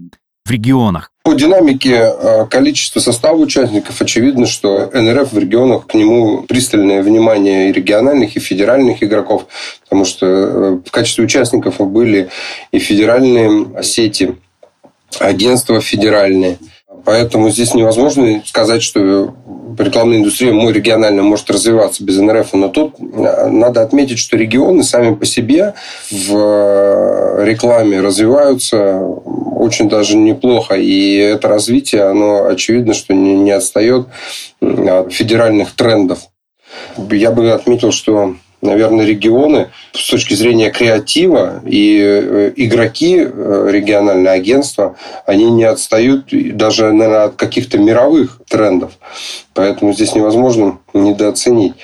в 0.48 0.50
регионах. 0.50 1.10
По 1.22 1.34
динамике 1.34 1.94
э, 1.94 2.46
количества 2.46 3.00
состава 3.00 3.36
участников 3.36 4.00
очевидно, 4.00 4.46
что 4.46 4.90
НРФ 4.92 5.32
в 5.32 5.38
регионах 5.38 5.86
к 5.86 5.94
нему 5.94 6.42
пристальное 6.42 7.02
внимание 7.02 7.68
и 7.68 7.72
региональных, 7.72 8.36
и 8.36 8.40
федеральных 8.40 9.02
игроков, 9.02 9.46
потому 9.84 10.06
что 10.06 10.26
э, 10.26 10.78
в 10.86 10.90
качестве 10.90 11.24
участников 11.24 11.76
были 11.78 12.30
и 12.72 12.78
федеральные 12.78 13.82
сети, 13.82 14.36
агентства 15.20 15.80
федеральные. 15.80 16.58
Поэтому 17.04 17.50
здесь 17.50 17.74
невозможно 17.74 18.42
сказать, 18.46 18.82
что 18.82 19.34
рекламная 19.78 20.18
индустрия 20.18 20.52
мой 20.52 20.72
региональная 20.72 21.22
может 21.22 21.50
развиваться 21.50 22.02
без 22.04 22.18
НРФ. 22.18 22.54
Но 22.54 22.68
тут 22.68 22.94
э, 22.98 23.48
надо 23.48 23.82
отметить, 23.82 24.18
что 24.18 24.36
регионы 24.36 24.82
сами 24.82 25.14
по 25.14 25.26
себе 25.26 25.74
в 26.10 27.44
рекламе 27.44 28.00
развиваются 28.00 29.00
очень 29.68 29.88
даже 29.88 30.16
неплохо. 30.16 30.74
И 30.74 31.16
это 31.16 31.48
развитие, 31.48 32.02
оно 32.04 32.46
очевидно, 32.46 32.94
что 32.94 33.14
не, 33.14 33.34
не 33.34 33.52
отстает 33.52 34.08
от 34.60 35.12
федеральных 35.12 35.74
трендов. 35.74 36.20
Я 37.10 37.30
бы 37.30 37.52
отметил, 37.52 37.92
что 37.92 38.34
наверное, 38.60 39.06
регионы 39.06 39.68
с 39.92 40.10
точки 40.10 40.34
зрения 40.34 40.70
креатива 40.70 41.62
и 41.64 42.00
э, 42.00 42.52
игроки 42.56 43.18
э, 43.20 43.68
региональные 43.70 44.32
агентства, 44.32 44.96
они 45.26 45.50
не 45.50 45.64
отстают 45.64 46.26
даже, 46.32 46.92
наверное, 46.92 47.24
от 47.24 47.36
каких-то 47.36 47.78
мировых 47.78 48.40
трендов. 48.48 48.92
Поэтому 49.54 49.92
здесь 49.92 50.14
невозможно 50.14 50.78
недооценить. 50.92 51.74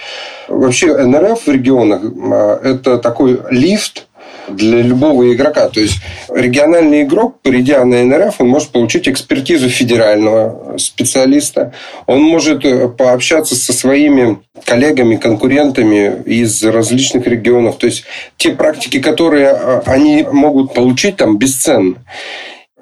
Вообще 0.48 0.96
НРФ 0.96 1.46
в 1.46 1.48
регионах 1.48 2.02
э,– 2.02 2.58
это 2.64 2.98
такой 2.98 3.40
лифт 3.50 4.08
для 4.48 4.82
любого 4.82 5.32
игрока. 5.32 5.68
То 5.68 5.80
есть 5.80 5.96
региональный 6.28 7.02
игрок, 7.02 7.40
придя 7.42 7.84
на 7.84 8.04
НРФ, 8.04 8.36
он 8.40 8.48
может 8.48 8.70
получить 8.70 9.08
экспертизу 9.08 9.68
федерального 9.68 10.76
специалиста, 10.78 11.72
он 12.06 12.22
может 12.22 12.64
э, 12.64 12.88
пообщаться 12.88 13.54
со 13.54 13.72
своими 13.72 14.38
коллегами, 14.64 15.16
конкурентами 15.16 16.22
из 16.24 16.62
различных 16.62 17.26
регионов. 17.26 17.76
То 17.78 17.86
есть 17.86 18.04
те 18.36 18.50
практики, 18.50 19.00
которые 19.00 19.56
э, 19.58 19.82
они 19.86 20.26
могут 20.30 20.74
получить 20.74 21.16
там 21.16 21.38
бесценны. 21.38 21.96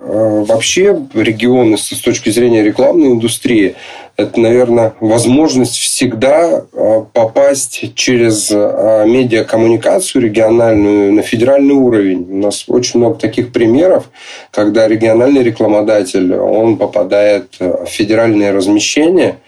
Э, 0.05 0.45
вообще 0.47 0.99
регионы 1.15 1.79
с 1.79 1.89
точки 2.01 2.31
зрения 2.31 2.65
рекламной 2.65 3.13
индустрии 3.13 3.77
это, 4.17 4.41
наверное, 4.41 4.95
возможность 5.01 5.77
всегда 5.77 6.65
э, 6.73 7.05
попасть 7.13 7.95
через 7.95 8.51
э, 8.51 9.05
медиакоммуникацию 9.07 10.23
региональную 10.23 11.13
на 11.13 11.23
федеральный 11.23 11.75
уровень. 11.75 12.27
У 12.31 12.37
нас 12.39 12.65
очень 12.69 13.01
много 13.01 13.19
таких 13.19 13.53
примеров, 13.53 14.11
когда 14.51 14.87
региональный 14.87 15.43
рекламодатель, 15.43 16.35
он 16.35 16.77
попадает 16.77 17.57
в 17.59 17.87
федеральное 17.87 18.53
размещение 18.53 19.39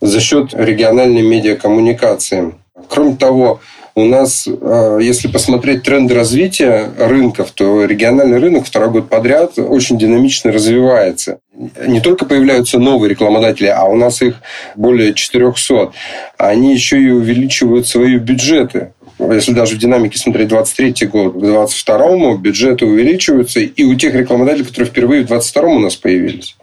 за 0.00 0.20
счет 0.20 0.52
региональной 0.52 1.22
медиакоммуникации. 1.22 2.54
Кроме 2.88 3.16
того, 3.16 3.60
у 3.94 4.04
нас, 4.04 4.46
э, 4.48 4.98
если 5.02 5.28
посмотреть 5.28 5.82
тренды 5.82 6.14
развития 6.14 6.90
рынков, 6.98 7.50
то 7.52 7.84
региональный 7.84 8.38
рынок 8.38 8.66
второй 8.66 8.90
год 8.90 9.08
подряд 9.08 9.58
очень 9.58 9.98
динамично 9.98 10.52
развивается. 10.52 11.40
Не 11.86 12.00
только 12.00 12.24
появляются 12.24 12.78
новые 12.78 13.10
рекламодатели, 13.10 13.66
а 13.66 13.84
у 13.84 13.96
нас 13.96 14.22
их 14.22 14.36
более 14.76 15.14
400. 15.14 15.92
Они 16.36 16.72
еще 16.72 17.00
и 17.00 17.10
увеличивают 17.10 17.88
свои 17.88 18.16
бюджеты. 18.18 18.92
Если 19.18 19.52
даже 19.52 19.74
в 19.74 19.78
динамике 19.78 20.18
смотреть 20.18 20.48
23 20.48 21.06
год, 21.08 21.34
к 21.34 21.38
22 21.38 22.36
бюджеты 22.36 22.86
увеличиваются, 22.86 23.58
и 23.60 23.84
у 23.84 23.94
тех 23.96 24.14
рекламодателей, 24.14 24.66
которые 24.66 24.88
впервые 24.90 25.24
в 25.24 25.26
22 25.26 25.62
у 25.68 25.78
нас 25.80 25.96
появились. 25.96 26.56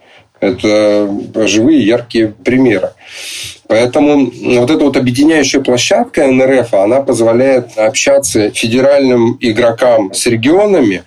Это 0.46 1.46
живые 1.46 1.84
яркие 1.86 2.28
примеры. 2.28 2.90
Поэтому 3.68 4.30
вот 4.60 4.70
эта 4.70 4.84
вот 4.84 4.96
объединяющая 4.96 5.60
площадка 5.60 6.26
НРФ, 6.26 6.72
она 6.74 7.00
позволяет 7.00 7.76
общаться 7.76 8.50
федеральным 8.50 9.36
игрокам 9.40 10.14
с 10.14 10.26
регионами. 10.26 11.02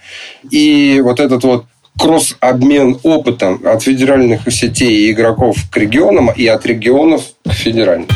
И 0.51 1.00
вот 1.01 1.19
этот 1.19 1.43
вот 1.43 1.65
кросс-обмен 1.98 3.00
опытом 3.03 3.62
от 3.65 3.84
федеральных 3.84 4.41
сетей 4.51 5.08
и 5.08 5.12
игроков 5.12 5.58
к 5.72 5.77
регионам 5.77 6.31
и 6.31 6.48
от 6.48 6.65
регионов 6.65 7.24
к 7.46 7.51
федеральным. 7.51 8.08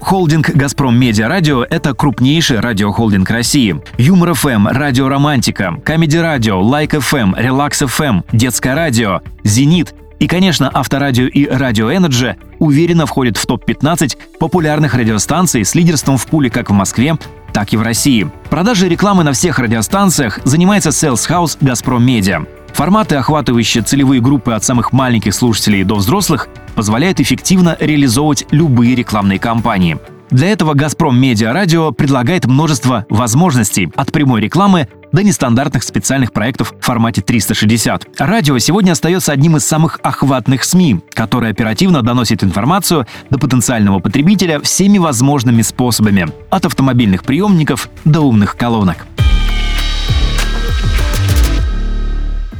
Холдинг 0.00 0.50
«Газпром 0.50 0.98
Медиа 0.98 1.28
Радио»— 1.28 1.62
это 1.70 1.94
крупнейший 1.94 2.60
радиохолдинг 2.60 3.30
России. 3.30 3.80
Юмор 3.98 4.34
FM, 4.34 4.66
Радио 4.66 5.08
Романтика, 5.08 5.76
Comedy 5.84 6.16
Radio, 6.16 6.60
Like 6.60 6.98
FM, 6.98 7.34
Relax 7.36 7.80
FM, 7.86 8.22
Детское 8.32 8.74
радио, 8.74 9.20
Зенит 9.44 9.94
и, 10.18 10.26
конечно, 10.26 10.70
Авторадио 10.72 11.26
и 11.26 11.46
Радио 11.46 11.90
Energy 11.90 12.36
уверенно 12.58 13.06
входят 13.06 13.36
в 13.36 13.46
топ-15 13.46 14.16
популярных 14.38 14.94
радиостанций 14.94 15.64
с 15.64 15.74
лидерством 15.74 16.18
в 16.18 16.26
пуле 16.26 16.50
как 16.50 16.70
в 16.70 16.74
Москве, 16.74 17.16
так 17.52 17.72
и 17.72 17.76
в 17.76 17.82
России. 17.82 18.30
Продажей 18.50 18.88
рекламы 18.88 19.24
на 19.24 19.32
всех 19.32 19.58
радиостанциях 19.58 20.40
занимается 20.44 20.90
Sales 20.90 21.28
House 21.28 21.56
«Газпром 21.60 22.04
Медиа». 22.04 22.44
Форматы, 22.72 23.16
охватывающие 23.16 23.82
целевые 23.82 24.20
группы 24.20 24.52
от 24.52 24.64
самых 24.64 24.92
маленьких 24.92 25.34
слушателей 25.34 25.84
до 25.84 25.96
взрослых, 25.96 26.48
позволяют 26.74 27.20
эффективно 27.20 27.76
реализовывать 27.78 28.46
любые 28.50 28.94
рекламные 28.94 29.38
кампании. 29.38 29.98
Для 30.30 30.48
этого 30.48 30.74
«Газпром 30.74 31.20
Медиа 31.20 31.52
Радио» 31.52 31.90
предлагает 31.90 32.46
множество 32.46 33.04
возможностей 33.08 33.90
от 33.96 34.12
прямой 34.12 34.40
рекламы 34.40 34.88
до 35.10 35.24
нестандартных 35.24 35.82
специальных 35.82 36.32
проектов 36.32 36.72
в 36.78 36.84
формате 36.84 37.20
360. 37.20 38.06
Радио 38.18 38.56
сегодня 38.58 38.92
остается 38.92 39.32
одним 39.32 39.56
из 39.56 39.66
самых 39.66 39.98
охватных 40.04 40.62
СМИ, 40.62 41.00
который 41.14 41.50
оперативно 41.50 42.02
доносит 42.02 42.44
информацию 42.44 43.08
до 43.28 43.38
потенциального 43.38 43.98
потребителя 43.98 44.60
всеми 44.60 44.98
возможными 44.98 45.62
способами, 45.62 46.28
от 46.48 46.64
автомобильных 46.64 47.24
приемников 47.24 47.88
до 48.04 48.20
умных 48.20 48.56
колонок. 48.56 49.06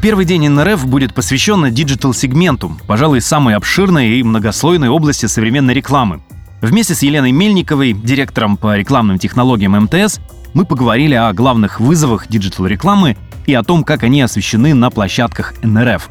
Первый 0.02 0.25
день 0.25 0.49
НРФ 0.49 0.87
будет 0.87 1.12
посвящен 1.12 1.71
диджитал-сегменту, 1.75 2.73
пожалуй, 2.87 3.21
самой 3.21 3.54
обширной 3.54 4.19
и 4.19 4.23
многослойной 4.23 4.88
области 4.88 5.26
современной 5.26 5.75
рекламы. 5.75 6.23
Вместе 6.62 6.95
с 6.95 7.02
Еленой 7.02 7.33
Мельниковой, 7.33 7.92
директором 7.92 8.57
по 8.57 8.75
рекламным 8.78 9.19
технологиям 9.19 9.73
МТС, 9.73 10.21
мы 10.54 10.64
поговорили 10.64 11.14
о 11.14 11.30
главных 11.35 11.80
вызовах 11.80 12.28
диджитал-рекламы 12.28 13.19
и 13.47 13.52
о 13.52 13.62
том, 13.62 13.85
как 13.85 14.02
они 14.02 14.23
освещены 14.23 14.73
на 14.73 14.88
площадках 14.88 15.52
НРФ. 15.62 16.09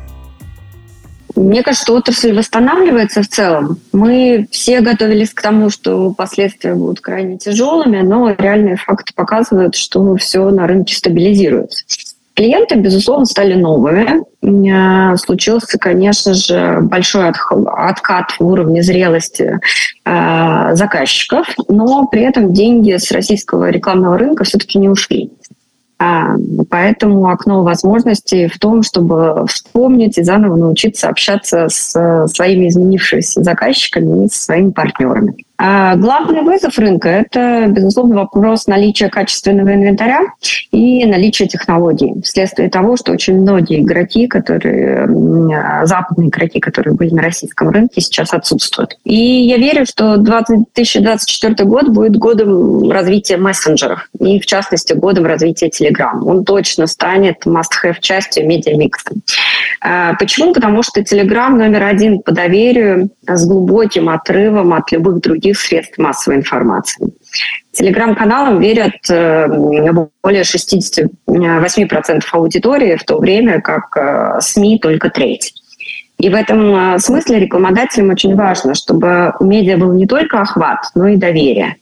Мне 1.36 1.64
кажется, 1.64 1.92
отрасль 1.94 2.34
восстанавливается 2.34 3.24
в 3.24 3.28
целом. 3.28 3.80
Мы 3.92 4.48
все 4.52 4.82
готовились 4.82 5.34
к 5.34 5.42
тому, 5.42 5.72
что 5.72 6.14
последствия 6.14 6.76
будут 6.76 7.02
крайне 7.02 7.40
тяжелыми, 7.40 8.02
но 8.02 8.36
реальные 8.38 8.78
факты 8.78 9.14
показывают, 9.16 9.74
что 9.74 10.16
все 10.18 10.48
на 10.52 10.68
рынке 10.68 10.96
стабилизируется. 10.96 11.86
Клиенты, 12.40 12.76
безусловно, 12.76 13.26
стали 13.26 13.54
новыми. 13.54 14.24
Случился, 15.18 15.78
конечно 15.78 16.34
же, 16.34 16.80
большой 16.84 17.32
откат 17.32 18.32
в 18.40 18.46
уровне 18.46 18.82
зрелости 18.82 19.60
э, 20.06 20.70
заказчиков, 20.74 21.48
но 21.68 22.08
при 22.08 22.22
этом 22.22 22.54
деньги 22.54 22.96
с 22.96 23.12
российского 23.12 23.70
рекламного 23.70 24.18
рынка 24.18 24.46
все-таки 24.46 24.80
не 24.80 24.88
ушли. 24.88 25.30
А, 26.00 26.38
поэтому 26.70 27.28
окно 27.28 27.62
возможностей 27.62 28.48
в 28.48 28.58
том, 28.58 28.84
чтобы 28.84 29.46
вспомнить 29.48 30.18
и 30.18 30.24
заново 30.24 30.56
научиться 30.56 31.10
общаться 31.10 31.68
с 31.68 31.92
своими 32.28 32.70
изменившимися 32.70 33.44
заказчиками 33.44 34.28
и 34.28 34.30
со 34.30 34.44
своими 34.44 34.72
партнерами. 34.72 35.36
А 35.62 35.98
главный 35.98 36.42
вызов 36.42 36.78
рынка– 36.80 37.10
это, 37.10 37.66
безусловно, 37.68 38.16
вопрос 38.16 38.66
наличия 38.68 39.10
качественного 39.10 39.74
инвентаря 39.74 40.22
и 40.72 41.06
наличия 41.06 41.48
технологий. 41.48 42.14
Вследствие 42.24 42.70
того, 42.70 42.96
что 42.96 43.12
очень 43.12 43.42
многие 43.42 43.82
игроки, 43.82 44.28
которые, 44.28 45.06
западные 45.84 46.30
игроки, 46.30 46.62
которые 46.62 46.96
были 46.96 47.14
на 47.14 47.24
российском 47.24 47.72
рынке, 47.72 48.00
сейчас 48.00 48.34
отсутствуют. 48.34 48.98
И 49.04 49.18
я 49.18 49.58
верю, 49.58 49.86
что 49.86 50.16
2024 50.16 51.66
год 51.66 51.90
будет 51.90 52.16
годом 52.16 52.90
развития 52.90 53.36
мессенджеров 53.36 54.10
и, 54.18 54.40
в 54.40 54.46
частности, 54.46 54.94
годом 54.94 55.26
развития 55.26 55.68
Telegram. 55.68 56.24
Он 56.24 56.46
точно 56.46 56.88
станет 56.88 57.46
must-have 57.46 58.00
частью 58.00 58.48
медиамикса. 58.48 59.12
А, 59.82 60.14
почему? 60.14 60.54
Потому 60.54 60.84
что 60.84 61.02
Telegram 61.02 61.50
номер 61.50 61.84
один 61.84 62.22
по 62.22 62.32
доверию 62.32 63.10
с 63.28 63.46
глубоким 63.46 64.08
отрывом 64.08 64.74
от 64.74 64.90
любых 64.94 65.20
других 65.20 65.49
других 65.50 65.60
средств 65.60 65.98
массовой 65.98 66.38
информации. 66.38 67.08
Телеграм-каналам 67.72 68.60
верят 68.60 68.94
э, 69.10 69.48
более 70.24 70.44
68% 70.44 72.22
аудитории, 72.32 72.96
в 72.96 73.04
то 73.04 73.18
время 73.18 73.62
как 73.62 73.96
э, 73.96 74.42
СМИ 74.42 74.80
только 74.80 75.10
треть. 75.10 75.54
И 76.18 76.30
в 76.30 76.36
этом 76.36 76.96
э, 76.96 77.00
смысле 77.00 77.40
рекламодателям 77.40 78.10
очень 78.10 78.36
важно, 78.36 78.76
чтобы 78.76 79.34
у 79.40 79.46
медиа 79.46 79.78
был 79.78 79.94
не 79.94 80.06
только 80.08 80.42
охват, 80.42 80.80
но 80.96 81.08
и 81.08 81.16
доверие. 81.16 81.76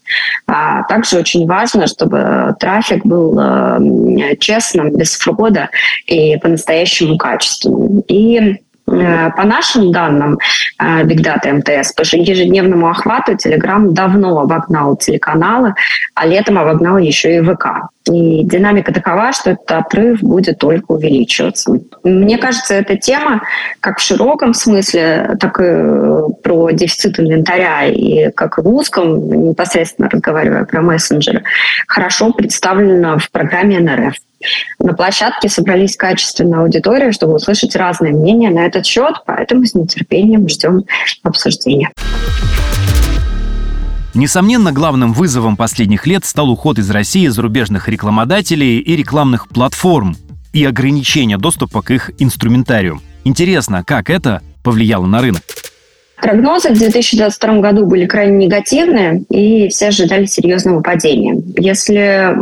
А 0.45 0.83
также 0.83 1.17
очень 1.17 1.47
важно, 1.47 1.87
чтобы 1.87 2.55
трафик 2.59 3.05
был 3.05 3.39
честным, 4.39 4.91
без 4.91 5.15
фрода 5.15 5.69
и 6.05 6.37
по-настоящему 6.37 7.17
качественным. 7.17 8.03
И 8.07 8.57
Э, 8.66 8.66
по 8.87 9.43
нашим 9.43 9.91
данным 9.91 10.39
э, 10.79 11.03
Big 11.03 11.17
Data 11.17 11.51
МТС, 11.51 11.91
по 11.91 12.03
ежедневному 12.03 12.89
охвату 12.89 13.33
Telegram 13.33 13.91
давно 13.91 14.39
обогнал 14.39 14.95
телеканалы, 14.95 15.73
а 16.15 16.25
летом 16.25 16.57
обогнал 16.57 16.97
еще 16.97 17.37
и 17.37 17.41
ВК. 17.41 17.89
И 18.09 18.43
динамика 18.43 18.93
такова, 18.93 19.33
что 19.33 19.51
этот 19.51 19.69
отрыв 19.69 20.21
будет 20.21 20.59
только 20.59 20.93
увеличиваться. 20.93 21.77
Мне 22.03 22.37
кажется, 22.37 22.75
эта 22.75 22.95
тема, 22.95 23.41
как 23.81 23.99
в 23.99 24.01
широком 24.01 24.53
смысле, 24.53 25.35
так 25.39 25.59
и 25.59 26.33
про 26.41 26.71
дефицит 26.71 27.19
инвентаря, 27.19 27.85
и 27.85 28.31
как 28.31 28.57
и 28.57 28.61
в 28.61 28.67
узком, 28.69 29.49
непосредственно 29.49 30.09
разговаривая 30.09 30.63
про 30.63 30.81
мессенджеры, 30.81 31.43
хорошо 31.87 32.31
представлена 32.31 33.17
в 33.17 33.29
программе 33.31 33.79
НРФ. 33.79 34.15
На 34.79 34.93
площадке 34.93 35.49
собрались 35.49 35.95
качественная 35.95 36.61
аудитория, 36.61 37.11
чтобы 37.11 37.35
услышать 37.35 37.75
разные 37.75 38.13
мнения 38.13 38.49
на 38.49 38.65
этот 38.65 38.85
счет, 38.85 39.15
поэтому 39.25 39.65
с 39.65 39.73
нетерпением 39.73 40.47
ждем 40.47 40.83
обсуждения. 41.23 41.91
Несомненно, 44.13 44.71
главным 44.71 45.13
вызовом 45.13 45.57
последних 45.57 46.07
лет 46.07 46.25
стал 46.25 46.49
уход 46.49 46.79
из 46.79 46.89
России 46.89 47.27
зарубежных 47.27 47.87
рекламодателей 47.87 48.79
и 48.79 48.95
рекламных 48.95 49.47
платформ 49.47 50.15
и 50.53 50.65
ограничение 50.65 51.37
доступа 51.37 51.83
к 51.83 51.91
их 51.91 52.11
инструментарию. 52.17 52.99
Интересно, 53.25 53.83
как 53.83 54.09
это 54.09 54.41
повлияло 54.63 55.05
на 55.05 55.21
рынок? 55.21 55.43
Прогнозы 56.27 56.71
в 56.71 56.77
2022 56.77 57.59
году 57.61 57.85
были 57.85 58.05
крайне 58.05 58.47
негативные, 58.47 59.23
и 59.29 59.69
все 59.69 59.87
ожидали 59.87 60.25
серьезного 60.25 60.81
падения. 60.81 61.41
Если 61.57 62.35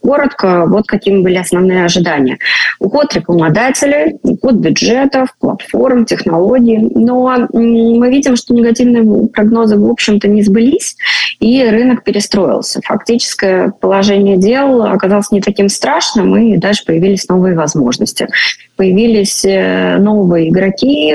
коротко, 0.00 0.64
вот 0.66 0.88
какими 0.88 1.22
были 1.22 1.36
основные 1.36 1.84
ожидания. 1.84 2.38
Уход 2.80 3.14
рекламодателей, 3.14 4.18
уход 4.24 4.56
бюджетов, 4.56 5.28
платформ, 5.38 6.06
технологий. 6.06 6.78
Но 6.92 7.46
мы 7.52 8.10
видим, 8.10 8.34
что 8.34 8.52
негативные 8.52 9.28
прогнозы, 9.28 9.76
в 9.78 9.88
общем-то, 9.88 10.26
не 10.26 10.42
сбылись, 10.42 10.96
и 11.38 11.62
рынок 11.62 12.02
перестроился. 12.02 12.80
Фактическое 12.82 13.70
положение 13.80 14.38
дел 14.38 14.82
оказалось 14.82 15.30
не 15.30 15.40
таким 15.40 15.68
страшным, 15.68 16.36
и 16.36 16.56
даже 16.56 16.82
появились 16.84 17.28
новые 17.28 17.54
возможности. 17.54 18.26
Появились 18.74 19.44
э, 19.44 19.98
новые 19.98 20.48
игроки, 20.48 21.14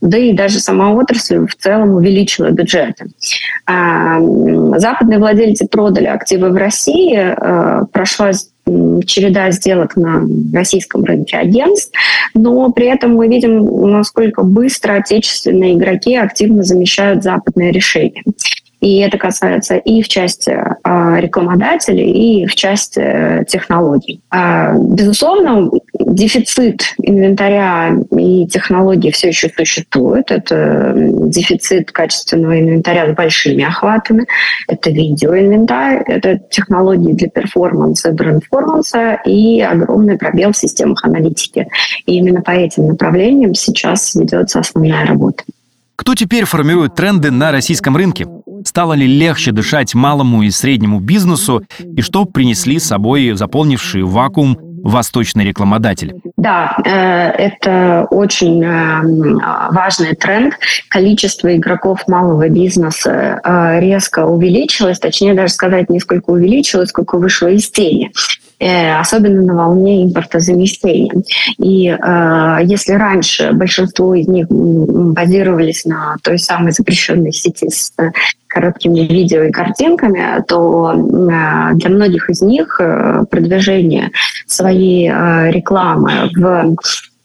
да 0.00 0.18
и 0.18 0.32
даже 0.32 0.58
сама 0.60 0.92
отрасль 0.92 1.46
в 1.46 1.54
целом 1.54 1.94
увеличила 1.94 2.50
бюджеты. 2.50 3.06
А, 3.66 4.18
западные 4.76 5.18
владельцы 5.18 5.66
продали 5.66 6.06
активы 6.06 6.50
в 6.50 6.56
России, 6.56 7.16
а, 7.16 7.84
прошла 7.86 8.32
череда 9.06 9.50
сделок 9.52 9.96
на 9.96 10.26
российском 10.52 11.04
рынке 11.04 11.36
агентств, 11.36 11.92
но 12.34 12.70
при 12.72 12.86
этом 12.86 13.14
мы 13.14 13.28
видим, 13.28 13.64
насколько 13.90 14.42
быстро 14.42 14.94
отечественные 14.94 15.74
игроки 15.74 16.16
активно 16.16 16.64
замещают 16.64 17.22
западные 17.22 17.70
решения. 17.70 18.24
И 18.86 18.98
это 18.98 19.18
касается 19.18 19.78
и 19.78 20.00
в 20.00 20.06
части 20.06 20.56
а, 20.84 21.18
рекламодателей, 21.18 22.08
и 22.08 22.46
в 22.46 22.54
части 22.54 23.00
э, 23.02 23.44
технологий. 23.48 24.20
А, 24.30 24.74
безусловно, 24.74 25.68
дефицит 25.98 26.94
инвентаря 27.02 27.96
и 28.16 28.46
технологий 28.46 29.10
все 29.10 29.28
еще 29.28 29.48
существует. 29.48 30.30
Это 30.30 30.92
дефицит 30.94 31.90
качественного 31.90 32.60
инвентаря 32.60 33.10
с 33.10 33.16
большими 33.16 33.64
охватами, 33.64 34.24
это 34.68 34.90
видеоинвентарь, 34.90 36.04
это 36.06 36.38
технологии 36.48 37.12
для 37.12 37.28
перформанса, 37.28 38.12
брендформанса 38.12 39.18
и 39.26 39.62
огромный 39.62 40.16
пробел 40.16 40.52
в 40.52 40.56
системах 40.56 41.04
аналитики. 41.04 41.66
И 42.06 42.18
именно 42.18 42.40
по 42.40 42.52
этим 42.52 42.86
направлениям 42.86 43.52
сейчас 43.52 44.14
ведется 44.14 44.60
основная 44.60 45.04
работа. 45.06 45.42
Кто 45.96 46.14
теперь 46.14 46.44
формирует 46.44 46.94
тренды 46.94 47.30
на 47.30 47.50
российском 47.50 47.96
рынке? 47.96 48.26
Стало 48.64 48.92
ли 48.92 49.06
легче 49.06 49.52
дышать 49.52 49.94
малому 49.94 50.42
и 50.42 50.50
среднему 50.50 51.00
бизнесу? 51.00 51.64
И 51.78 52.02
что 52.02 52.26
принесли 52.26 52.78
с 52.78 52.86
собой 52.86 53.32
заполнившие 53.34 54.04
вакуум 54.04 54.58
восточные 54.82 55.46
рекламодатели? 55.46 56.14
Да, 56.36 56.76
э, 56.84 56.90
это 56.90 58.06
очень 58.10 58.62
э, 58.62 59.70
важный 59.72 60.14
тренд. 60.14 60.54
Количество 60.88 61.54
игроков 61.56 62.06
малого 62.06 62.48
бизнеса 62.48 63.40
э, 63.42 63.80
резко 63.80 64.26
увеличилось, 64.26 65.00
точнее 65.00 65.34
даже 65.34 65.52
сказать, 65.52 65.90
не 65.90 65.98
сколько 65.98 66.30
увеличилось, 66.30 66.90
сколько 66.90 67.18
вышло 67.18 67.48
из 67.48 67.68
тени. 67.70 68.12
Э, 68.58 68.98
особенно 68.98 69.42
на 69.42 69.54
волне 69.54 70.04
импортозамещения. 70.04 71.12
И 71.58 71.88
э, 71.88 72.58
если 72.64 72.92
раньше 72.92 73.52
большинство 73.52 74.14
из 74.14 74.28
них 74.28 74.46
базировались 74.48 75.84
на 75.84 76.16
той 76.22 76.38
самой 76.38 76.72
запрещенной 76.72 77.32
сети 77.32 77.68
с 77.68 77.92
короткими 78.46 79.00
видео 79.00 79.42
и 79.42 79.50
картинками, 79.50 80.42
то 80.48 80.92
э, 80.92 81.74
для 81.74 81.90
многих 81.90 82.30
из 82.30 82.40
них 82.40 82.80
э, 82.80 83.24
продвижение 83.30 84.10
своей 84.46 85.08
рекламы 85.08 86.30
в 86.34 86.76
Э, 86.76 87.15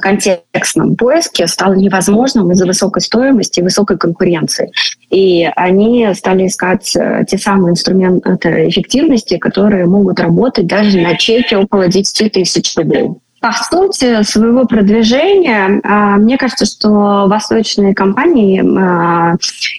контекстном 0.00 0.96
поиске 0.96 1.46
стало 1.46 1.74
невозможным 1.74 2.50
из-за 2.52 2.66
высокой 2.66 3.02
стоимости 3.02 3.60
и 3.60 3.62
высокой 3.62 3.98
конкуренции. 3.98 4.70
И 5.10 5.48
они 5.56 6.08
стали 6.14 6.46
искать 6.46 6.94
э, 6.96 7.24
те 7.28 7.38
самые 7.38 7.72
инструменты 7.72 8.68
эффективности, 8.68 9.38
которые 9.38 9.86
могут 9.86 10.20
работать 10.20 10.66
даже 10.66 10.98
на 11.00 11.16
чеке 11.16 11.56
около 11.56 11.88
10 11.88 12.32
тысяч 12.32 12.76
рублей. 12.76 13.10
По 13.40 13.52
сути 13.52 14.20
своего 14.24 14.66
продвижения, 14.66 15.80
а, 15.84 16.16
мне 16.16 16.36
кажется, 16.36 16.66
что 16.66 17.26
восточные 17.28 17.94
компании 17.94 18.60
а, 18.60 19.36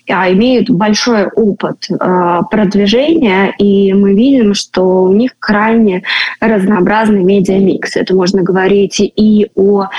а, 0.10 0.32
имеют 0.32 0.70
большой 0.70 1.28
опыт 1.28 1.88
продвижения, 2.50 3.54
и 3.58 3.94
мы 3.94 4.14
видим, 4.14 4.54
что 4.54 5.04
у 5.04 5.14
них 5.14 5.32
крайне 5.40 6.04
разнообразный 6.40 7.24
медиамикс. 7.24 7.98
Это 7.98 8.16
можно 8.16 8.44
говорить 8.44 9.02
и 9.02 9.52
о 9.56 9.90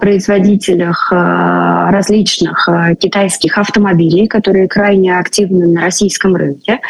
производителях 0.00 1.10
различных 1.10 2.68
китайских 3.00 3.58
автомобилей, 3.58 4.28
которые 4.28 4.68
крайне 4.68 5.18
активны 5.18 5.66
на 5.66 5.82
российском 5.82 6.36
рынке, 6.36 6.80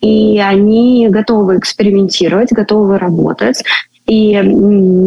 и 0.00 0.38
они 0.38 1.08
готовы 1.08 1.56
экспериментировать, 1.56 2.52
готовы 2.52 2.98
работать 2.98 3.62
и 4.12 4.38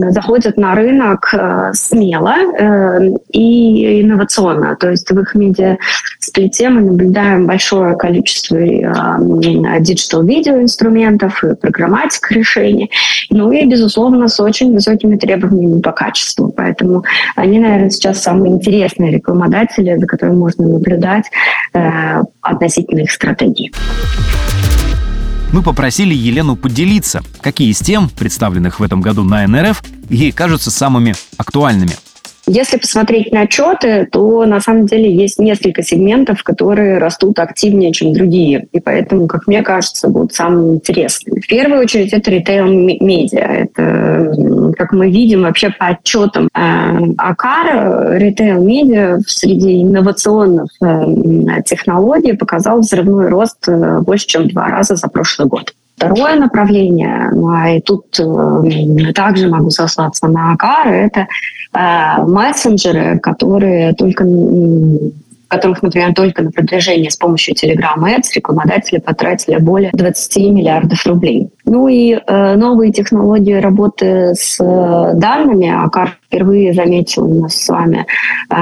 заходят 0.09 0.57
на 0.57 0.73
рынок 0.73 1.29
э, 1.33 1.73
смело 1.73 2.33
э, 2.33 3.09
и 3.31 4.01
инновационно. 4.01 4.75
То 4.77 4.89
есть 4.89 5.11
в 5.11 5.19
их 5.19 5.35
медиа-сплите 5.35 6.69
мы 6.69 6.81
наблюдаем 6.81 7.45
большое 7.45 7.95
количество 7.97 8.55
э, 8.55 9.79
диджитал-видео 9.79 10.59
инструментов, 10.59 11.43
и 11.43 11.53
программатик 11.55 12.31
решений, 12.31 12.89
ну 13.29 13.51
и, 13.51 13.65
безусловно, 13.65 14.27
с 14.27 14.39
очень 14.39 14.73
высокими 14.73 15.17
требованиями 15.17 15.81
по 15.81 15.91
качеству. 15.91 16.51
Поэтому 16.55 17.03
они, 17.35 17.59
наверное, 17.59 17.91
сейчас 17.91 18.23
самые 18.23 18.53
интересные 18.53 19.11
рекламодатели, 19.11 19.97
за 19.97 20.07
которыми 20.07 20.37
можно 20.37 20.67
наблюдать 20.67 21.25
относительно 22.41 23.01
их 23.01 23.11
стратегии 23.11 23.71
мы 25.55 25.61
попросили 25.61 26.13
Елену 26.13 26.57
поделиться, 26.57 27.23
какие 27.39 27.69
из 27.69 27.79
тем, 27.79 28.09
представленных 28.09 28.81
в 28.81 28.83
этом 28.83 28.99
году 28.99 29.23
на 29.23 29.47
НРФ, 29.47 29.81
ей 30.09 30.33
кажутся 30.33 30.69
самыми 30.69 31.15
актуальными. 31.37 31.95
Если 32.47 32.77
посмотреть 32.77 33.31
на 33.31 33.41
отчеты, 33.41 34.07
то 34.11 34.45
на 34.45 34.59
самом 34.59 34.85
деле 34.85 35.11
есть 35.11 35.39
несколько 35.39 35.81
сегментов, 35.81 36.43
которые 36.43 36.99
растут 36.99 37.39
активнее, 37.39 37.91
чем 37.91 38.13
другие. 38.13 38.67
И 38.71 38.79
поэтому, 38.79 39.27
как 39.27 39.47
мне 39.47 39.63
кажется, 39.63 40.07
будут 40.09 40.33
самыми 40.33 40.75
интересными. 40.75 41.39
В 41.39 41.47
первую 41.47 41.81
очередь 41.81 42.13
это 42.13 42.29
ритейл-медиа. 42.29 43.39
Это, 43.39 44.73
как 44.77 44.93
мы 44.93 45.09
видим, 45.09 45.41
вообще 45.41 45.71
по 45.71 45.87
отчетам 45.87 46.49
э, 46.53 47.13
АКАР, 47.17 48.17
ритейл-медиа 48.19 49.19
среди 49.25 49.81
инновационных 49.81 50.69
э, 50.81 51.63
технологий 51.65 52.33
показал 52.33 52.81
взрывной 52.81 53.29
рост 53.29 53.67
э, 53.67 53.99
больше, 54.01 54.27
чем 54.27 54.43
в 54.43 54.47
два 54.49 54.67
раза 54.67 54.95
за 54.95 55.07
прошлый 55.07 55.47
год. 55.47 55.73
Второе 55.95 56.35
направление, 56.35 57.29
ну, 57.31 57.49
а 57.49 57.69
и 57.69 57.81
тут 57.81 58.19
э, 58.19 59.13
также 59.13 59.47
могу 59.47 59.69
сослаться 59.69 60.27
на 60.27 60.51
АКАР, 60.51 60.87
это 60.89 61.27
э, 61.73 62.23
мессенджеры, 62.25 63.19
которые 63.19 63.93
только 63.93 64.25
которых, 65.47 65.83
например, 65.83 66.13
только 66.13 66.41
на 66.41 66.51
продвижение 66.51 67.09
с 67.09 67.15
помощью 67.15 67.55
Telegram 67.55 67.97
Ads 67.97 68.33
рекламодатели 68.35 68.99
потратили 68.99 69.57
более 69.57 69.91
20 69.93 70.37
миллиардов 70.51 71.05
рублей. 71.05 71.49
Ну 71.65 71.87
и 71.87 72.13
э, 72.13 72.55
новые 72.55 72.91
технологии 72.91 73.53
работы 73.53 74.33
с 74.35 74.59
э, 74.59 75.11
данными, 75.15 75.67
АКАР 75.69 76.17
впервые 76.27 76.73
заметил 76.73 77.23
у 77.23 77.41
нас 77.41 77.55
с 77.55 77.69
вами 77.69 78.05
э, 78.49 78.55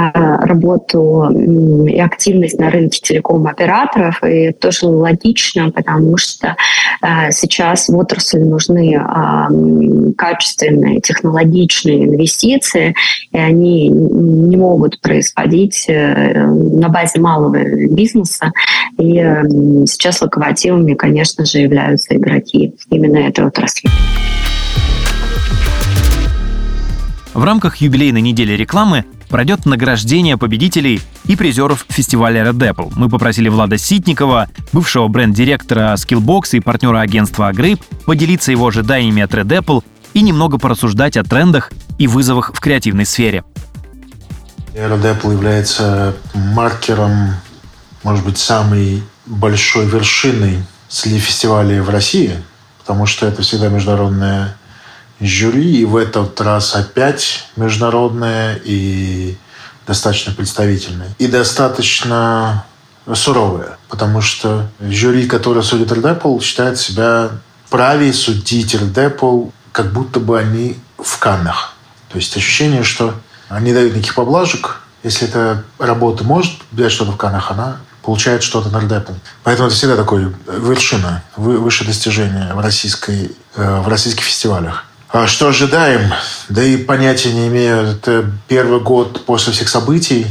работу 0.45 1.27
э, 1.29 1.89
и 1.89 1.99
активность 1.99 2.57
на 2.59 2.69
рынке 2.69 3.01
телеком-операторов, 3.01 4.23
и 4.23 4.45
это 4.45 4.69
тоже 4.69 4.85
логично, 4.87 5.69
потому 5.71 6.15
что 6.15 6.55
э, 7.01 7.31
сейчас 7.31 7.89
в 7.89 7.97
отрасль 7.97 8.43
нужны 8.43 8.95
э, 8.95 10.11
качественные 10.17 11.01
технологичные 11.01 12.05
инвестиции, 12.05 12.95
и 13.31 13.37
они 13.37 13.89
не 13.89 14.55
могут 14.55 15.01
происходить 15.01 15.85
э, 15.89 16.45
на 16.45 16.87
базе 16.87 17.19
малого 17.19 17.57
бизнеса. 17.89 18.51
И 18.97 19.17
э, 19.17 19.43
сейчас 19.87 20.21
локомотивами, 20.21 20.93
конечно 20.93 21.43
же, 21.45 21.59
являются 21.59 22.15
игроки 22.15 22.75
именно 22.93 23.17
этой 23.17 23.45
отрасли. 23.45 23.89
В 27.33 27.43
рамках 27.43 27.77
юбилейной 27.77 28.21
недели 28.21 28.53
рекламы 28.53 29.05
пройдет 29.27 29.65
награждение 29.65 30.37
победителей 30.37 31.01
и 31.25 31.35
призеров 31.35 31.85
фестиваля 31.89 32.43
Red 32.43 32.59
Apple. 32.59 32.93
Мы 32.95 33.09
попросили 33.09 33.49
Влада 33.49 33.79
Ситникова, 33.79 34.49
бывшего 34.71 35.07
бренд-директора 35.07 35.95
Skillbox 35.95 36.49
и 36.57 36.59
партнера 36.59 36.99
агентства 36.99 37.51
Agrip, 37.51 37.81
поделиться 38.05 38.51
его 38.51 38.67
ожиданиями 38.67 39.23
от 39.23 39.33
Red 39.33 39.47
Apple 39.47 39.83
и 40.13 40.21
немного 40.21 40.59
порассуждать 40.59 41.17
о 41.17 41.23
трендах 41.23 41.71
и 41.97 42.05
вызовах 42.05 42.51
в 42.53 42.59
креативной 42.59 43.07
сфере. 43.07 43.43
Red 44.75 45.01
Apple 45.01 45.31
является 45.31 46.13
маркером, 46.35 47.33
может 48.03 48.23
быть, 48.23 48.37
самой 48.37 49.01
большой 49.25 49.87
вершиной 49.87 50.59
фестиваля 50.91 51.81
в 51.81 51.89
России, 51.89 52.33
потому 52.83 53.05
что 53.05 53.25
это 53.25 53.41
всегда 53.41 53.69
международное 53.69 54.57
жюри, 55.21 55.77
и 55.77 55.85
в 55.85 55.95
этот 55.95 56.39
раз 56.41 56.75
опять 56.75 57.45
международное 57.55 58.59
и 58.61 59.37
достаточно 59.87 60.33
представительное. 60.33 61.07
И 61.17 61.27
достаточно 61.27 62.65
суровое, 63.13 63.77
потому 63.87 64.19
что 64.19 64.69
жюри, 64.81 65.27
которое 65.27 65.61
судит 65.61 65.91
Apple, 65.91 66.41
считает 66.41 66.77
себя 66.77 67.29
праве 67.69 68.11
судить 68.11 68.75
Apple, 68.75 69.51
как 69.71 69.93
будто 69.93 70.19
бы 70.19 70.37
они 70.37 70.77
в 70.97 71.17
Каннах. 71.19 71.73
То 72.09 72.17
есть 72.17 72.35
ощущение, 72.35 72.83
что 72.83 73.13
они 73.47 73.73
дают 73.73 73.93
никаких 73.93 74.15
поблажек. 74.15 74.81
Если 75.03 75.27
эта 75.27 75.63
работа 75.79 76.23
может 76.23 76.53
взять 76.71 76.91
что-то 76.91 77.13
в 77.13 77.17
Канах, 77.17 77.49
она 77.49 77.77
получает 78.03 78.43
что-то 78.43 78.69
на 78.69 78.77
Apple. 78.77 79.15
Поэтому 79.43 79.67
это 79.67 79.75
всегда 79.75 79.95
такое 79.95 80.33
вершина, 80.47 81.23
высшее 81.35 81.87
достижение 81.87 82.53
в, 82.53 82.59
российской, 82.59 83.31
э, 83.55 83.79
в 83.81 83.87
российских 83.87 84.23
фестивалях. 84.23 84.85
А 85.09 85.27
что 85.27 85.47
ожидаем? 85.47 86.11
Да 86.49 86.63
и 86.63 86.77
понятия 86.77 87.33
не 87.33 87.47
имею. 87.47 87.87
Это 87.91 88.29
первый 88.47 88.79
год 88.79 89.25
после 89.25 89.53
всех 89.53 89.69
событий, 89.69 90.27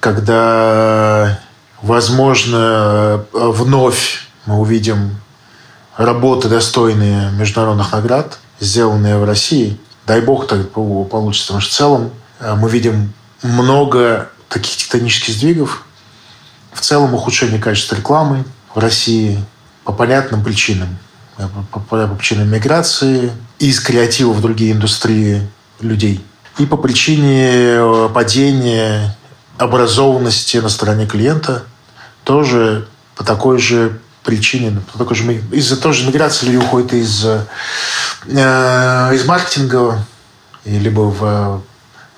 когда, 0.00 1.40
возможно, 1.80 3.24
вновь 3.32 4.28
мы 4.46 4.58
увидим 4.60 5.16
работы, 5.96 6.48
достойные 6.48 7.30
международных 7.32 7.92
наград, 7.92 8.38
сделанные 8.60 9.18
в 9.18 9.24
России. 9.24 9.78
Дай 10.06 10.20
бог 10.20 10.46
так 10.46 10.70
получится, 10.70 11.52
потому 11.52 11.60
что 11.60 11.60
в 11.60 11.68
целом 11.68 12.12
Э, 12.42 12.56
мы 12.56 12.68
видим 12.68 13.12
много 13.42 14.30
таких 14.48 14.76
тектонических 14.76 15.34
сдвигов, 15.34 15.86
в 16.72 16.80
целом 16.80 17.14
ухудшение 17.14 17.60
качества 17.60 17.96
рекламы 17.96 18.44
в 18.74 18.78
России 18.78 19.42
по 19.84 19.92
понятным 19.92 20.42
причинам. 20.42 20.98
По, 21.36 21.80
по, 21.80 22.06
по 22.06 22.14
причинам 22.14 22.50
миграции, 22.50 23.32
из 23.58 23.80
креатива 23.80 24.32
в 24.32 24.40
другие 24.40 24.72
индустрии 24.72 25.48
людей. 25.80 26.24
И 26.58 26.66
по 26.66 26.76
причине 26.76 27.50
э, 27.50 28.08
падения 28.12 29.16
образованности 29.56 30.58
на 30.58 30.68
стороне 30.68 31.06
клиента 31.06 31.64
тоже 32.24 32.88
по 33.16 33.24
такой 33.24 33.58
же 33.58 34.00
причине, 34.22 34.80
по 34.92 34.98
такой 34.98 35.16
же, 35.16 35.42
из-за 35.52 35.76
той 35.76 35.92
же 35.92 36.06
миграции 36.06 36.46
люди 36.46 36.56
уходят 36.56 36.92
из, 36.92 37.24
э, 37.24 37.44
из 38.26 39.24
маркетинга 39.24 40.04
либо 40.64 41.00
в 41.00 41.62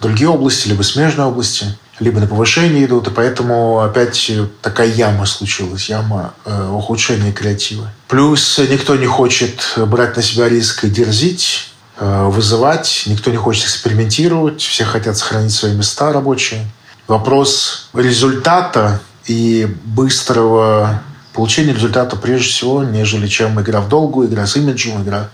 другие 0.01 0.29
области, 0.29 0.69
либо 0.69 0.83
смежные 0.83 1.27
области, 1.27 1.79
либо 2.01 2.21
на 2.21 2.27
повышение 2.27 2.85
идут, 2.85 3.09
и 3.09 3.11
поэтому 3.11 3.81
опять 3.81 4.31
такая 4.61 4.89
яма 4.89 5.27
случилась, 5.27 5.89
яма 5.89 6.35
э, 6.45 6.71
ухудшения 6.71 7.33
креатива. 7.33 7.91
Плюс 8.09 8.59
никто 8.59 8.97
не 8.97 9.07
хочет 9.07 9.75
брать 9.77 10.17
на 10.17 10.23
себя 10.23 10.49
риск 10.49 10.85
и 10.85 10.91
дерзить, 10.91 11.73
э, 11.99 12.27
вызывать, 12.27 13.05
никто 13.07 13.31
не 13.31 13.37
хочет 13.37 13.65
экспериментировать, 13.65 14.61
все 14.61 14.85
хотят 14.85 15.17
сохранить 15.17 15.53
свои 15.53 15.73
места 15.73 16.13
рабочие. 16.13 16.67
Вопрос 17.07 17.91
результата 17.95 19.01
и 19.27 19.69
быстрого 19.85 21.03
получения 21.33 21.75
результата 21.75 22.17
прежде 22.17 22.49
всего, 22.49 22.83
нежели 22.83 23.29
чем 23.29 23.61
игра 23.61 23.81
в 23.81 23.89
долгу, 23.89 24.25
игра 24.25 24.47
с 24.47 24.57
имиджем, 24.57 25.03
игра, 25.03 25.29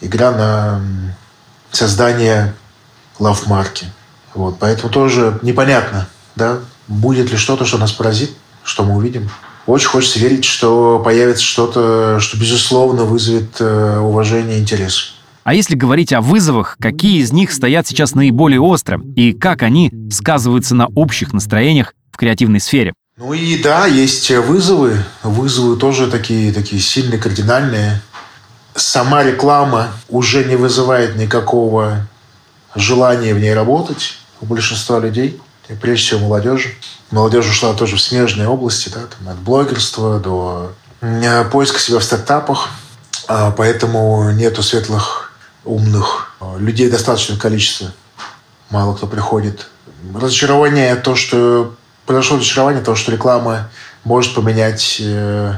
игра 0.00 0.32
на 0.32 0.80
создание 1.70 2.54
лав-марки. 3.18 3.86
Вот, 4.34 4.58
поэтому 4.58 4.92
тоже 4.92 5.38
непонятно, 5.42 6.08
да, 6.36 6.58
будет 6.86 7.30
ли 7.30 7.36
что-то, 7.36 7.64
что 7.64 7.78
нас 7.78 7.92
поразит, 7.92 8.30
что 8.62 8.84
мы 8.84 8.96
увидим. 8.96 9.30
Очень 9.66 9.88
хочется 9.88 10.18
верить, 10.18 10.44
что 10.44 11.00
появится 11.04 11.44
что-то, 11.44 12.18
что, 12.20 12.36
безусловно, 12.38 13.04
вызовет 13.04 13.60
э, 13.60 13.98
уважение 13.98 14.58
и 14.58 14.60
интерес. 14.60 15.14
А 15.44 15.54
если 15.54 15.74
говорить 15.74 16.12
о 16.12 16.20
вызовах, 16.20 16.76
какие 16.80 17.20
из 17.20 17.32
них 17.32 17.52
стоят 17.52 17.86
сейчас 17.86 18.14
наиболее 18.14 18.60
остро 18.60 19.00
и 19.16 19.32
как 19.32 19.62
они 19.62 19.92
сказываются 20.10 20.74
на 20.74 20.86
общих 20.86 21.32
настроениях 21.32 21.94
в 22.10 22.16
креативной 22.16 22.60
сфере? 22.60 22.92
Ну 23.16 23.32
и 23.32 23.60
да, 23.62 23.86
есть 23.86 24.30
вызовы. 24.30 24.96
Вызовы 25.22 25.76
тоже 25.76 26.10
такие, 26.10 26.52
такие 26.52 26.80
сильные, 26.80 27.18
кардинальные. 27.18 28.00
Сама 28.74 29.24
реклама 29.24 29.88
уже 30.08 30.44
не 30.44 30.56
вызывает 30.56 31.16
никакого 31.16 32.06
желания 32.74 33.34
в 33.34 33.40
ней 33.40 33.52
работать 33.52 34.19
у 34.40 34.46
большинства 34.46 34.98
людей, 34.98 35.40
и 35.68 35.74
прежде 35.74 36.06
всего 36.06 36.20
молодежи. 36.20 36.74
Молодежь 37.10 37.48
ушла 37.48 37.74
тоже 37.74 37.96
в 37.96 38.00
смежные 38.00 38.48
области, 38.48 38.88
да, 38.88 39.00
там, 39.06 39.28
от 39.28 39.38
блогерства 39.38 40.18
до 40.18 40.72
э, 41.00 41.44
поиска 41.44 41.78
себя 41.78 41.98
в 41.98 42.04
стартапах, 42.04 42.68
а 43.28 43.50
поэтому 43.50 44.30
нету 44.32 44.62
светлых, 44.62 45.32
умных 45.64 46.34
э, 46.40 46.58
людей 46.58 46.90
достаточное 46.90 47.38
количество. 47.38 47.92
Мало 48.70 48.94
кто 48.94 49.06
приходит. 49.06 49.68
Разочарование 50.14 50.96
то, 50.96 51.14
что 51.14 51.74
произошло 52.06 52.38
разочарование 52.38 52.82
того, 52.82 52.96
что 52.96 53.12
реклама 53.12 53.70
может 54.04 54.34
поменять 54.34 54.96
э, 55.00 55.54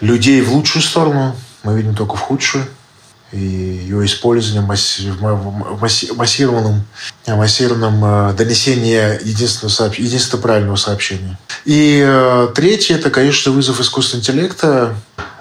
людей 0.00 0.40
в 0.42 0.52
лучшую 0.52 0.82
сторону. 0.82 1.34
Мы 1.62 1.76
видим 1.76 1.94
только 1.94 2.16
в 2.16 2.20
худшую 2.20 2.66
и 3.32 3.38
ее 3.38 4.04
использование 4.06 4.60
в 4.62 6.16
массированном, 6.16 6.84
массированном 7.26 8.04
э, 8.04 8.32
донесении 8.34 9.24
единственного, 9.24 9.72
сообщ... 9.72 9.98
единственного 9.98 10.42
правильного 10.42 10.76
сообщения. 10.76 11.38
И 11.64 12.02
э, 12.04 12.48
третье– 12.54 12.94
это, 12.96 13.10
конечно, 13.10 13.52
вызов 13.52 13.80
искусственного 13.80 14.22
интеллекта. 14.22 14.94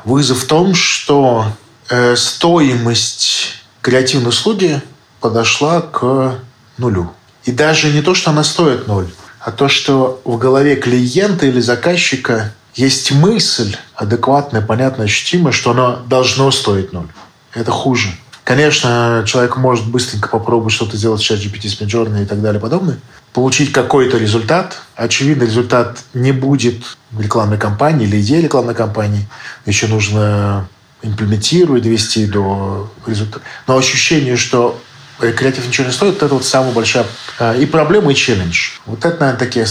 Вызов 0.06 0.44
в 0.44 0.48
том, 0.48 0.76
что 0.76 1.48
э, 1.90 2.16
стоимость 2.16 3.56
креативной 3.82 4.30
услуги 4.30 4.82
подошла 5.20 5.82
к 5.82 6.40
нулю. 6.78 7.12
И 7.46 7.52
даже 7.52 7.92
не 7.92 8.04
то, 8.04 8.14
что 8.14 8.30
она 8.30 8.44
стоит 8.44 8.88
ноль, 8.88 9.10
а 9.40 9.52
то, 9.52 9.68
что 9.68 10.22
в 10.26 10.38
голове 10.38 10.76
клиента 10.76 11.48
или 11.48 11.60
заказчика 11.60 12.54
есть 12.76 13.12
мысль 13.12 13.76
адекватная, 13.96 14.62
понятная, 14.62 15.06
ощутимая, 15.08 15.52
что 15.52 15.72
оно 15.72 16.04
должно 16.08 16.52
стоить 16.52 16.94
ноль 16.94 17.08
это 17.54 17.72
хуже. 17.72 18.10
Конечно, 18.44 19.24
человек 19.28 19.58
может 19.58 19.86
быстренько 19.86 20.28
попробовать 20.28 20.74
что-то 20.74 20.98
сделать 20.98 21.22
в 21.22 21.24
чат 21.24 21.38
GPT 21.38 21.68
с 21.68 21.80
Midjourney 21.80 22.24
и 22.24 22.26
так 22.26 22.42
далее 22.42 22.60
подобное, 22.60 22.98
получить 23.32 23.72
какой-то 23.72 24.18
результат. 24.18 24.82
Очевидно, 24.96 25.44
результат 25.44 26.00
не 26.16 26.32
будет 26.32 26.98
рекламной 27.18 27.60
кампании 27.60 28.08
или 28.08 28.20
идеи 28.22 28.42
рекламной 28.42 28.74
кампании. 28.74 29.28
Еще 29.68 29.86
нужно 29.86 30.68
имплементировать, 31.04 31.84
довести 31.84 32.26
до 32.26 32.92
результата. 33.06 33.46
Но 33.68 33.78
ощущение, 33.78 34.36
что 34.36 34.82
креатив 35.20 35.68
ничего 35.68 35.88
не 35.88 35.94
стоит, 35.94 36.16
это 36.24 36.34
вот 36.34 36.46
самая 36.46 36.72
большая 36.74 37.06
э, 37.40 37.62
и 37.62 37.66
проблема, 37.66 38.12
и 38.12 38.16
челлендж. 38.16 38.80
Вот 38.86 39.06
это, 39.06 39.20
наверное, 39.20 39.40
такие... 39.40 39.66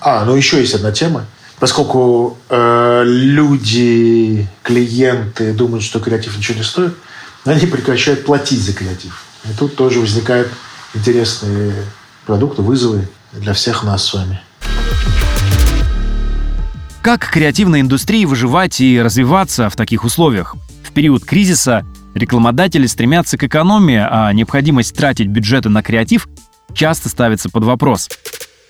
А, 0.00 0.24
ну 0.24 0.34
еще 0.34 0.60
есть 0.60 0.74
одна 0.74 0.92
тема. 0.92 1.26
Поскольку 1.58 2.38
э, 2.48 3.02
люди, 3.04 4.46
клиенты 4.62 5.52
думают, 5.52 5.84
что 5.84 6.00
креатив 6.00 6.36
ничего 6.36 6.58
не 6.58 6.64
стоит, 6.64 6.94
они 7.46 7.66
прекращают 7.66 8.24
платить 8.24 8.60
за 8.60 8.72
креатив. 8.72 9.24
И 9.44 9.52
тут 9.56 9.76
тоже 9.76 10.00
возникают 10.00 10.50
интересные 10.94 11.72
продукты, 12.26 12.62
вызовы 12.62 13.08
для 13.32 13.52
всех 13.52 13.84
нас 13.84 14.04
с 14.04 14.14
вами. 14.14 14.40
Как 17.02 17.30
креативной 17.30 17.82
индустрии 17.82 18.24
выживать 18.24 18.80
и 18.80 19.00
развиваться 19.00 19.70
в 19.70 19.76
таких 19.76 20.04
условиях? 20.04 20.56
В 20.82 20.92
период 20.92 21.24
кризиса 21.24 21.86
рекламодатели 22.14 22.86
стремятся 22.86 23.38
к 23.38 23.44
экономии, 23.44 24.04
а 24.04 24.32
необходимость 24.32 24.96
тратить 24.96 25.28
бюджеты 25.28 25.68
на 25.68 25.82
креатив 25.82 26.26
часто 26.74 27.08
ставится 27.08 27.48
под 27.48 27.62
вопрос. 27.62 28.08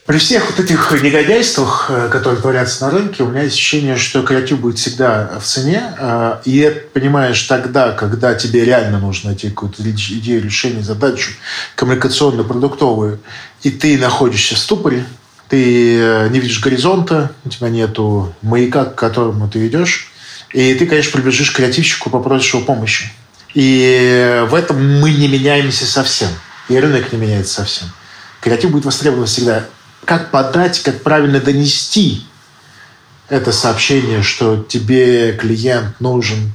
При 0.06 0.18
всех 0.18 0.48
вот 0.48 0.60
этих 0.64 1.02
негодяйствах, 1.02 1.86
э, 1.88 2.08
которые 2.08 2.40
творятся 2.40 2.84
на 2.84 2.90
рынке, 2.92 3.24
у 3.24 3.26
меня 3.28 3.42
есть 3.42 3.56
ощущение, 3.56 3.96
что 3.96 4.22
креатив 4.22 4.60
будет 4.60 4.78
всегда 4.78 5.36
в 5.40 5.44
цене. 5.44 5.82
Э, 5.98 6.36
и 6.44 6.84
понимаешь 6.94 7.42
тогда, 7.42 7.90
когда 7.90 8.34
тебе 8.34 8.64
реально 8.64 9.00
нужно 9.00 9.30
найти 9.30 9.50
какую-то 9.50 9.82
идею 9.82 10.44
решения, 10.44 10.82
задачу 10.82 11.32
коммуникационно-продуктовую, 11.74 13.18
и 13.64 13.70
ты 13.70 13.98
находишься 13.98 14.54
в 14.54 14.58
ступоре, 14.58 15.04
ты 15.48 15.98
э, 15.98 16.28
не 16.28 16.38
видишь 16.38 16.60
горизонта, 16.60 17.32
у 17.44 17.48
тебя 17.48 17.68
нету 17.68 18.32
маяка, 18.42 18.84
к 18.84 18.94
которому 18.94 19.48
ты 19.48 19.58
ведешь, 19.58 20.12
и 20.52 20.72
ты, 20.74 20.86
конечно, 20.86 21.10
прибежишь 21.18 21.50
к 21.50 21.56
креативщику, 21.56 22.10
попросишь 22.10 22.54
его 22.54 22.62
помощи. 22.62 23.10
И 23.54 24.44
в 24.48 24.54
этом 24.54 25.00
мы 25.00 25.10
не 25.10 25.26
меняемся 25.26 25.84
совсем. 25.84 26.28
И 26.68 26.78
рынок 26.78 27.12
не 27.12 27.18
меняется 27.18 27.54
совсем. 27.54 27.88
Креатив 28.40 28.70
будет 28.70 28.84
востребован 28.84 29.26
всегда 29.26 29.64
как 30.06 30.30
подать, 30.30 30.80
как 30.82 31.02
правильно 31.02 31.40
донести 31.40 32.22
это 33.28 33.52
сообщение, 33.52 34.22
что 34.22 34.56
тебе 34.62 35.32
клиент 35.32 36.00
нужен 36.00 36.52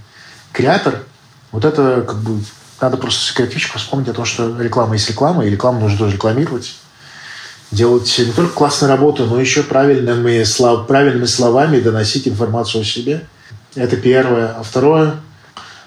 креатор, 0.54 1.04
вот 1.52 1.66
это 1.66 2.04
как 2.08 2.18
бы 2.22 2.40
надо 2.80 2.98
просто 2.98 3.26
с 3.26 3.32
креативщиком 3.34 3.80
вспомнить 3.80 4.08
о 4.08 4.14
том, 4.14 4.26
что 4.26 4.60
реклама 4.60 4.94
есть 4.94 5.10
реклама, 5.10 5.46
и 5.46 5.50
рекламу 5.50 5.82
нужно 5.82 6.00
тоже 6.00 6.16
рекламировать. 6.16 6.76
Делать 7.72 8.14
не 8.20 8.32
только 8.32 8.54
классную 8.54 8.90
работу, 8.90 9.26
но 9.26 9.40
еще 9.40 9.64
правильными, 9.64 10.44
слов, 10.44 10.88
правильными 10.88 11.26
словами 11.26 11.80
доносить 11.80 12.28
информацию 12.28 12.82
о 12.82 12.86
себе. 12.86 13.28
Это 13.76 13.98
первое. 13.98 14.48
А 14.48 14.64
второе, 14.64 15.16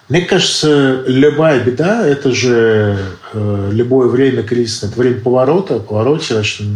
мне 0.09 0.23
кажется, 0.23 1.03
любая 1.07 1.61
беда– 1.61 2.07
это 2.07 2.31
же 2.33 2.99
э, 3.33 3.71
любое 3.73 4.09
время 4.09 4.43
кризиса, 4.43 4.87
это 4.87 4.99
время 4.99 5.21
поворота, 5.21 5.79
повороте, 5.79 6.35
значит, 6.35 6.67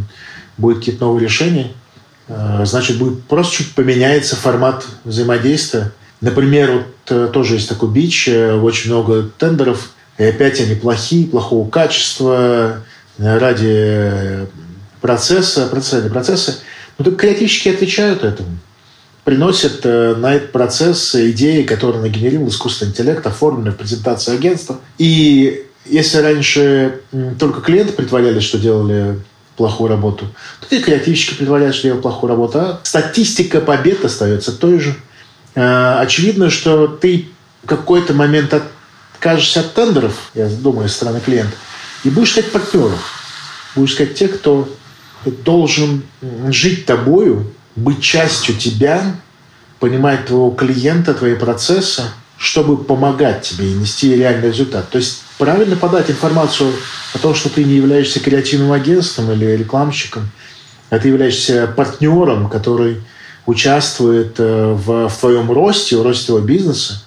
будет 0.58 0.78
какие-то 0.78 1.04
новые 1.06 1.24
решения, 1.24 1.72
э, 2.26 2.64
значит, 2.64 2.98
будет 2.98 3.24
просто 3.24 3.56
чуть 3.56 3.74
поменяется 3.74 4.36
формат 4.36 4.86
взаимодействия. 5.04 5.92
Например, 6.20 6.72
вот 6.72 6.86
э, 7.10 7.30
тоже 7.32 7.54
есть 7.54 7.68
такой 7.68 7.90
бич, 7.90 8.28
э, 8.28 8.54
очень 8.54 8.90
много 8.90 9.30
тендеров, 9.38 9.92
и 10.18 10.24
опять 10.24 10.60
они 10.60 10.74
плохие, 10.74 11.28
плохого 11.28 11.70
качества, 11.70 12.82
ради 13.18 14.46
процесса, 15.00 15.70
ради 15.72 16.08
процесса. 16.08 16.58
Но 16.98 17.04
только 17.04 17.20
креативщики 17.20 17.68
отвечают 17.68 18.24
этому. 18.24 18.50
Приносят 19.24 19.84
на 19.84 20.34
этот 20.34 20.52
процесс 20.52 21.14
идеи, 21.14 21.62
которые 21.62 22.00
нагенерил 22.02 22.48
искусственный 22.48 22.90
интеллект, 22.90 23.24
оформленные 23.26 23.72
в 23.72 23.76
презентации 23.76 24.34
агентства. 24.34 24.80
И 24.98 25.66
если 25.84 26.18
раньше 26.18 27.00
только 27.38 27.60
клиенты 27.60 27.92
притворялись, 27.92 28.42
что 28.42 28.58
делали 28.58 29.20
плохую 29.58 29.90
работу. 29.90 30.26
Тут 30.60 30.72
и 30.72 30.80
креативщики 30.80 31.34
притворяют, 31.34 31.74
что 31.74 31.88
делают 31.88 32.02
плохую 32.02 32.30
работу. 32.30 32.60
А 32.60 32.80
статистика 32.84 33.60
побед 33.60 34.04
остается 34.04 34.52
той 34.52 34.78
же. 34.78 34.94
А, 35.54 36.00
очевидно, 36.00 36.48
что 36.48 36.86
ты 36.86 37.28
в 37.62 37.66
какой-то 37.66 38.14
момент 38.14 38.54
откажешься 38.54 39.60
от 39.60 39.74
тендеров, 39.74 40.30
я 40.34 40.48
думаю, 40.48 40.88
со 40.88 40.94
стороны 40.94 41.20
клиента, 41.20 41.56
и 42.04 42.10
будешь 42.10 42.30
искать 42.30 42.52
партнеров. 42.52 43.00
Будешь 43.74 43.92
искать 43.92 44.14
тех, 44.14 44.38
кто 44.38 44.68
должен 45.24 46.04
жить 46.48 46.86
тобою, 46.86 47.52
быть 47.74 48.00
частью 48.00 48.56
тебя, 48.56 49.16
понимать 49.80 50.26
твоего 50.26 50.50
клиента, 50.50 51.14
твои 51.14 51.34
процессы, 51.34 52.04
чтобы 52.38 52.82
помогать 52.82 53.42
тебе 53.42 53.70
и 53.70 53.74
нести 53.74 54.14
реальный 54.14 54.48
результат. 54.48 54.88
То 54.90 54.98
есть 54.98 55.22
правильно 55.38 55.76
подать 55.76 56.08
информацию 56.10 56.72
о 57.12 57.18
том, 57.18 57.34
что 57.34 57.48
ты 57.48 57.64
не 57.64 57.74
являешься 57.74 58.20
креативным 58.20 58.72
агентством 58.72 59.30
или 59.32 59.44
рекламщиком, 59.44 60.30
а 60.88 60.98
ты 60.98 61.08
являешься 61.08 61.66
партнером, 61.66 62.48
который 62.48 63.02
участвует 63.44 64.36
э, 64.38 64.72
в, 64.72 65.08
в 65.08 65.16
твоем 65.16 65.50
росте, 65.50 65.96
в 65.96 66.02
росте 66.02 66.26
твоего 66.26 66.46
бизнеса, 66.46 67.02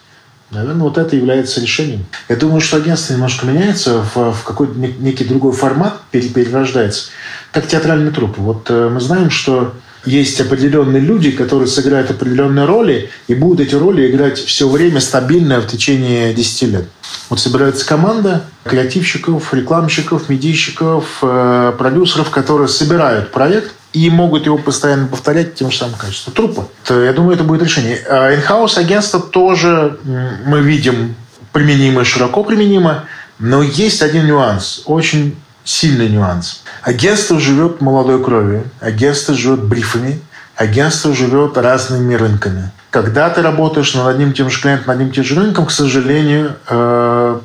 наверное, 0.50 0.84
вот 0.84 0.98
это 0.98 1.16
является 1.16 1.62
решением. 1.62 2.06
Я 2.28 2.36
думаю, 2.36 2.62
что 2.62 2.78
агентство 2.78 3.14
немножко 3.14 3.46
меняется, 3.46 4.04
в, 4.14 4.34
в 4.34 4.44
какой-то 4.44 4.78
некий 4.78 5.24
другой 5.24 5.54
формат 5.54 6.02
перерождается, 6.12 7.10
как 7.52 7.68
театральный 7.68 8.12
труп. 8.12 8.38
Вот 8.38 8.70
э, 8.70 8.90
мы 8.90 9.00
знаем, 9.00 9.30
что 9.30 9.74
есть 10.06 10.42
определенные 10.42 11.02
люди, 11.02 11.32
которые 11.32 11.68
сыграют 11.68 12.10
определенные 12.10 12.66
роли 12.66 13.10
и 13.28 13.36
будут 13.36 13.68
эти 13.68 13.76
роли 13.76 14.10
играть 14.10 14.40
все 14.40 14.68
время 14.68 15.00
стабильно 15.00 15.62
в 15.62 15.68
течение 15.68 16.34
10 16.34 16.62
лет. 16.70 16.88
Вот 17.30 17.40
собирается 17.40 17.86
команда 17.86 18.44
креативщиков, 18.64 19.54
рекламщиков, 19.54 20.30
медийщиков, 20.30 21.20
э, 21.22 21.74
продюсеров, 21.78 22.30
которые 22.30 22.68
собирают 22.68 23.32
проект 23.32 23.74
и 23.94 24.10
могут 24.10 24.46
его 24.46 24.58
постоянно 24.58 25.08
повторять 25.08 25.56
тем 25.56 25.70
же 25.72 25.78
самым 25.78 25.96
качеством. 25.96 26.34
Трупа. 26.34 26.68
То, 26.86 27.02
я 27.02 27.14
думаю, 27.14 27.36
это 27.36 27.44
будет 27.44 27.64
решение. 27.64 27.98
Инхаус 27.98 28.78
агентство 28.78 29.20
тоже 29.20 30.00
мы 30.46 30.62
видим 30.62 31.16
применимо, 31.52 32.06
широко 32.06 32.44
применимо, 32.44 33.06
но 33.40 33.62
есть 33.62 34.02
один 34.02 34.28
нюанс, 34.28 34.84
очень 34.86 35.36
сильный 35.64 36.10
нюанс. 36.10 36.64
Агентство 36.82 37.40
живет 37.40 37.80
молодой 37.80 38.24
кровью, 38.24 38.64
агентство 38.80 39.36
живет 39.36 39.64
брифами, 39.64 40.20
агентство 40.56 41.14
живет 41.14 41.58
разными 41.58 42.16
рынками. 42.16 42.72
Когда 42.90 43.30
ты 43.30 43.42
работаешь 43.42 43.94
над 43.94 44.08
одним 44.08 44.34
тем 44.34 44.50
же 44.50 44.60
клиентом, 44.60 44.88
над 44.88 44.96
одним 44.98 45.12
тем 45.14 45.24
же 45.24 45.36
рынком, 45.36 45.66
к 45.68 45.72
сожалению, 45.72 46.56
э, 46.68 47.40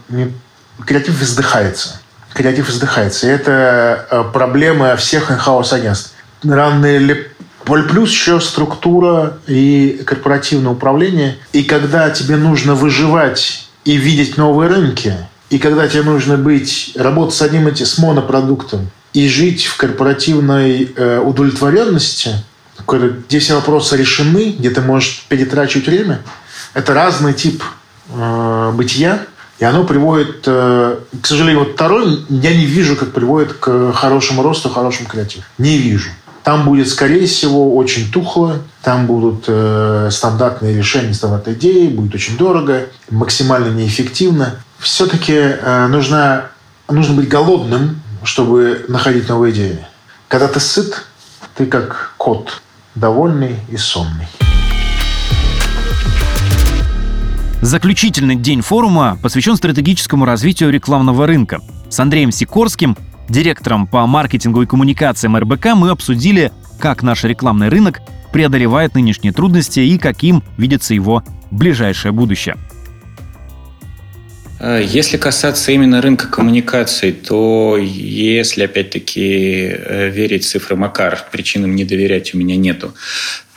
креатив 0.84 1.22
издыхается. 1.22 2.00
Креатив 2.32 2.70
издыхается. 2.70 3.26
И 3.26 3.30
это 3.30 4.06
э, 4.10 4.24
проблема 4.32 4.96
всех 4.96 5.30
инхаус 5.30 5.72
агентств 5.72 6.14
рано 6.42 6.86
или 6.86 7.30
Плюс 7.66 8.10
еще 8.10 8.40
структура 8.40 9.38
и 9.48 10.02
корпоративное 10.06 10.70
управление. 10.70 11.36
И 11.52 11.64
когда 11.64 12.10
тебе 12.10 12.36
нужно 12.36 12.76
выживать 12.76 13.68
и 13.84 13.96
видеть 13.96 14.36
новые 14.36 14.70
рынки, 14.70 15.14
и 15.50 15.58
когда 15.58 15.88
тебе 15.88 16.04
нужно 16.04 16.36
быть, 16.36 16.92
работать 16.94 17.34
с 17.34 17.42
одним 17.42 17.66
этим, 17.66 17.84
с 17.84 17.98
монопродуктом, 17.98 18.90
и 19.16 19.28
жить 19.28 19.64
в 19.64 19.78
корпоративной 19.78 20.92
э, 20.94 21.20
удовлетворенности, 21.20 22.34
где 22.86 23.38
все 23.38 23.54
вопросы 23.54 23.96
решены, 23.96 24.54
где 24.58 24.68
ты 24.68 24.82
можешь 24.82 25.24
перетрачивать 25.30 25.86
время, 25.86 26.20
это 26.74 26.92
разный 26.92 27.32
тип 27.32 27.62
э, 28.10 28.72
бытия, 28.74 29.22
и 29.58 29.64
оно 29.64 29.84
приводит, 29.84 30.42
э, 30.44 30.98
к 31.22 31.26
сожалению, 31.26 31.64
вот 31.64 31.72
второй 31.76 32.26
я 32.28 32.54
не 32.54 32.66
вижу, 32.66 32.94
как 32.94 33.12
приводит 33.12 33.54
к 33.54 33.94
хорошему 33.94 34.42
росту, 34.42 34.68
хорошему 34.68 35.08
креативу. 35.08 35.44
Не 35.56 35.78
вижу. 35.78 36.10
Там 36.44 36.66
будет, 36.66 36.86
скорее 36.86 37.26
всего, 37.26 37.74
очень 37.74 38.12
тухло, 38.12 38.58
там 38.82 39.06
будут 39.06 39.44
э, 39.48 40.10
стандартные 40.12 40.76
решения, 40.76 41.14
стандартные 41.14 41.56
идеи, 41.56 41.88
будет 41.88 42.14
очень 42.14 42.36
дорого, 42.36 42.88
максимально 43.08 43.72
неэффективно. 43.74 44.56
Все-таки 44.78 45.32
э, 45.32 45.86
нужно, 45.86 46.50
нужно 46.90 47.14
быть 47.14 47.28
голодным, 47.28 48.02
чтобы 48.26 48.84
находить 48.88 49.28
новые 49.28 49.54
идеи. 49.54 49.78
Когда 50.28 50.48
ты 50.48 50.60
сыт, 50.60 51.06
ты 51.54 51.66
как 51.66 52.14
кот, 52.16 52.60
довольный 52.94 53.56
и 53.70 53.76
сонный. 53.76 54.26
Заключительный 57.62 58.36
день 58.36 58.60
форума 58.60 59.18
посвящен 59.22 59.56
стратегическому 59.56 60.24
развитию 60.24 60.70
рекламного 60.70 61.26
рынка. 61.26 61.60
С 61.88 61.98
Андреем 61.98 62.30
Сикорским 62.30 62.96
директором 63.28 63.86
по 63.86 64.06
маркетингу 64.06 64.62
и 64.62 64.66
коммуникациям 64.66 65.36
РБК 65.36 65.74
мы 65.74 65.90
обсудили, 65.90 66.52
как 66.78 67.02
наш 67.02 67.24
рекламный 67.24 67.68
рынок 67.68 68.00
преодолевает 68.32 68.94
нынешние 68.94 69.32
трудности 69.32 69.80
и 69.80 69.98
каким 69.98 70.42
видится 70.58 70.94
его 70.94 71.24
ближайшее 71.50 72.12
будущее. 72.12 72.56
Э, 74.58 74.82
если 74.84 75.16
касаться 75.16 75.72
именно 75.72 76.00
рынка 76.00 76.28
коммуникаций, 76.28 77.12
то 77.12 77.76
если, 77.78 78.64
опять-таки, 78.64 79.68
э, 79.68 80.10
верить 80.10 80.44
цифрам 80.46 80.78
Макар, 80.78 81.26
причинам 81.30 81.74
не 81.74 81.84
доверять 81.84 82.34
у 82.34 82.38
меня 82.38 82.56
нету, 82.56 82.94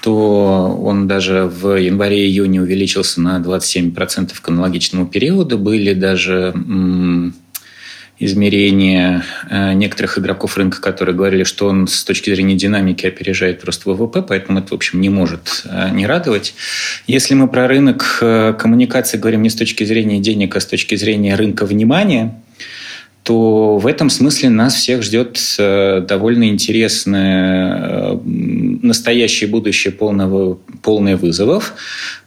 то 0.02 0.80
он 0.82 1.08
даже 1.08 1.44
в 1.44 1.76
январе-июне 1.76 2.62
увеличился 2.62 3.22
на 3.22 3.40
27% 3.40 4.40
к 4.42 4.48
аналогичному 4.48 5.08
периоду. 5.08 5.58
Были 5.58 5.94
даже 5.94 6.54
измерения 6.56 7.34
э, 9.50 9.74
некоторых 9.74 10.20
игроков 10.20 10.58
рынка, 10.58 10.82
которые 10.82 11.16
говорили, 11.16 11.44
что 11.44 11.68
он 11.68 11.88
с 11.88 12.04
точки 12.04 12.30
зрения 12.34 12.56
динамики 12.56 13.06
опережает 13.06 13.62
просто 13.62 13.90
ВВП, 13.90 14.22
поэтому 14.22 14.60
это, 14.60 14.70
в 14.70 14.74
общем, 14.74 15.02
не 15.02 15.10
может 15.10 15.64
э, 15.66 15.90
не 15.92 16.06
радовать. 16.06 16.54
Если 17.08 17.34
мы 17.34 17.48
про 17.48 17.68
рынок 17.68 18.20
э, 18.22 18.54
коммуникации 18.58 19.18
говорим 19.18 19.42
не 19.42 19.50
с 19.50 19.56
точки 19.56 19.84
зрения 19.84 20.20
денег, 20.20 20.56
а 20.56 20.60
с 20.60 20.66
точки 20.66 20.96
зрения 20.96 21.36
рынка 21.36 21.66
внимания, 21.66 22.36
то 23.24 23.78
в 23.78 23.86
этом 23.86 24.10
смысле 24.10 24.50
нас 24.50 24.76
всех 24.76 25.04
ждет 25.04 25.38
довольно 25.58 26.50
интересное 26.50 28.18
настоящее 28.82 29.50
будущее 29.50 29.92
полного, 29.92 30.56
полное 30.82 31.18
вызовов, 31.18 31.74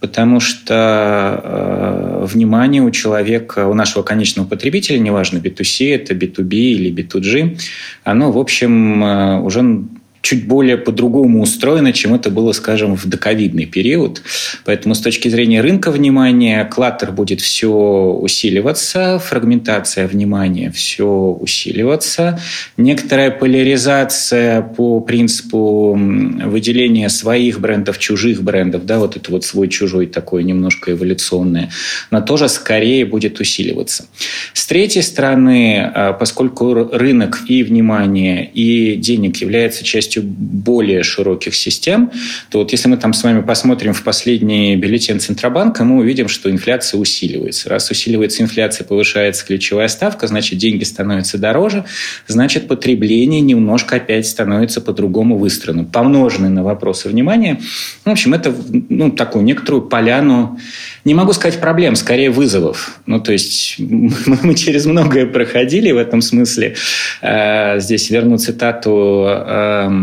потому 0.01 0.41
что 0.41 1.41
э, 1.43 2.27
внимание 2.27 2.83
у 2.83 2.91
человека, 2.91 3.67
у 3.67 3.75
нашего 3.75 4.03
конечного 4.03 4.47
потребителя, 4.47 4.99
неважно, 4.99 5.39
B2C, 5.39 5.95
это 5.95 6.15
B2B 6.15 6.55
или 6.55 6.93
B2G, 6.93 7.59
оно, 8.05 8.33
в 8.33 8.39
общем, 8.39 9.05
э, 9.05 9.41
уже 9.41 9.85
чуть 10.23 10.47
более 10.47 10.79
по-другому 10.79 11.43
устроено, 11.43 11.93
чем 11.93 12.15
это 12.15 12.31
было, 12.31 12.53
скажем, 12.53 12.97
в 12.97 13.07
доковидный 13.07 13.67
период. 13.67 14.23
Поэтому 14.65 14.95
с 14.95 15.01
точки 15.01 15.29
зрения 15.29 15.61
рынка 15.61 15.91
внимания 15.91 16.65
клаттер 16.65 17.11
будет 17.11 17.41
все 17.41 17.69
усиливаться, 17.69 19.19
фрагментация 19.19 20.07
внимания 20.07 20.71
все 20.71 21.07
усиливаться, 21.07 22.41
некоторая 22.77 23.33
поляризация 23.33 24.63
по 24.63 25.01
принципу 25.01 25.95
выделения 25.95 27.09
своих 27.09 27.61
брендов, 27.61 27.99
чужих 27.99 28.43
брендов, 28.43 28.87
да, 28.87 29.01
вот 29.01 29.17
это 29.17 29.31
вот 29.33 29.45
свой-чужой 29.45 30.07
такое 30.07 30.45
немножко 30.45 30.93
эволюционное, 30.93 31.71
но 32.13 32.21
тоже 32.21 32.49
скорее 32.49 33.05
будет 33.05 33.41
усиливаться. 33.41 34.07
С 34.53 34.67
третьей 34.67 35.03
стороны, 35.03 35.91
а, 35.93 36.13
поскольку 36.13 36.75
рынок 36.75 37.41
и 37.49 37.65
внимание, 37.65 38.49
и 38.49 38.95
денег 38.95 39.39
является 39.39 39.83
частью 39.83 40.12
частью 40.13 40.23
более 40.25 41.03
широких 41.03 41.55
систем, 41.55 42.11
то 42.51 42.59
вот 42.59 42.73
если 42.73 42.89
мы 42.89 42.97
там 42.97 43.13
с 43.13 43.23
вами 43.25 43.43
посмотрим 43.43 43.95
в 43.95 44.03
последний 44.03 44.77
бюллетень 44.77 45.21
Центробанка, 45.21 45.85
мы 45.85 45.99
увидим, 45.99 46.29
что 46.29 46.51
инфляция 46.51 47.01
усиливается. 47.01 47.69
Раз 47.69 47.91
усиливается 47.91 48.43
инфляция, 48.43 48.85
повышается 48.85 49.47
ключевая 49.47 49.89
ставка, 49.89 50.27
значит, 50.27 50.59
деньги 50.59 50.85
становятся 50.85 51.39
дороже, 51.39 51.85
значит, 52.27 52.69
потребление 52.69 53.41
немножко 53.41 53.97
опять 53.97 54.27
становится 54.27 54.81
по-другому 54.81 55.39
выстроено. 55.39 55.85
Помноженное 55.85 56.51
на 56.51 56.63
вопросы 56.63 57.09
внимания. 57.09 57.61
В 58.05 58.11
общем, 58.11 58.35
это 58.35 58.55
ну, 58.89 59.11
такую 59.11 59.45
некоторую 59.45 59.83
поляну, 59.83 60.59
не 61.05 61.15
могу 61.15 61.33
сказать 61.33 61.61
проблем, 61.61 61.97
скорее 61.97 62.31
вызовов. 62.31 63.01
Ну, 63.07 63.21
то 63.21 63.33
есть 63.33 63.77
мы 63.79 64.55
через 64.55 64.87
многое 64.87 65.27
проходили 65.27 65.91
в 65.91 65.97
этом 65.97 66.21
смысле. 66.23 66.77
Э, 67.23 67.81
здесь 67.81 68.11
верну 68.11 68.37
цитату 68.37 69.27
эм, 69.27 70.02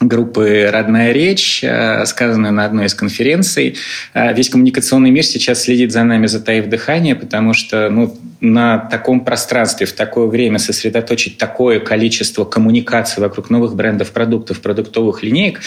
группы 0.00 0.68
«Родная 0.70 1.12
речь», 1.12 1.62
э, 1.62 2.04
сказанная 2.06 2.50
на 2.50 2.64
одной 2.64 2.86
из 2.86 2.94
конференций. 2.94 3.76
Э, 4.14 4.34
весь 4.34 4.48
коммуникационный 4.48 5.10
мир 5.10 5.24
сейчас 5.24 5.62
следит 5.62 5.92
за 5.92 6.02
нами, 6.04 6.26
затаив 6.26 6.66
дыхание, 6.66 7.14
потому 7.14 7.54
что 7.54 7.88
ну, 7.90 8.16
на 8.40 8.78
таком 8.78 9.24
пространстве, 9.24 9.86
в 9.86 9.92
такое 9.92 10.26
время 10.26 10.58
сосредоточить 10.58 11.38
такое 11.38 11.80
количество 11.80 12.44
коммуникаций 12.44 13.22
вокруг 13.22 13.50
новых 13.50 13.74
брендов, 13.74 14.10
продуктов, 14.10 14.60
продуктовых 14.60 15.22
линеек, 15.22 15.60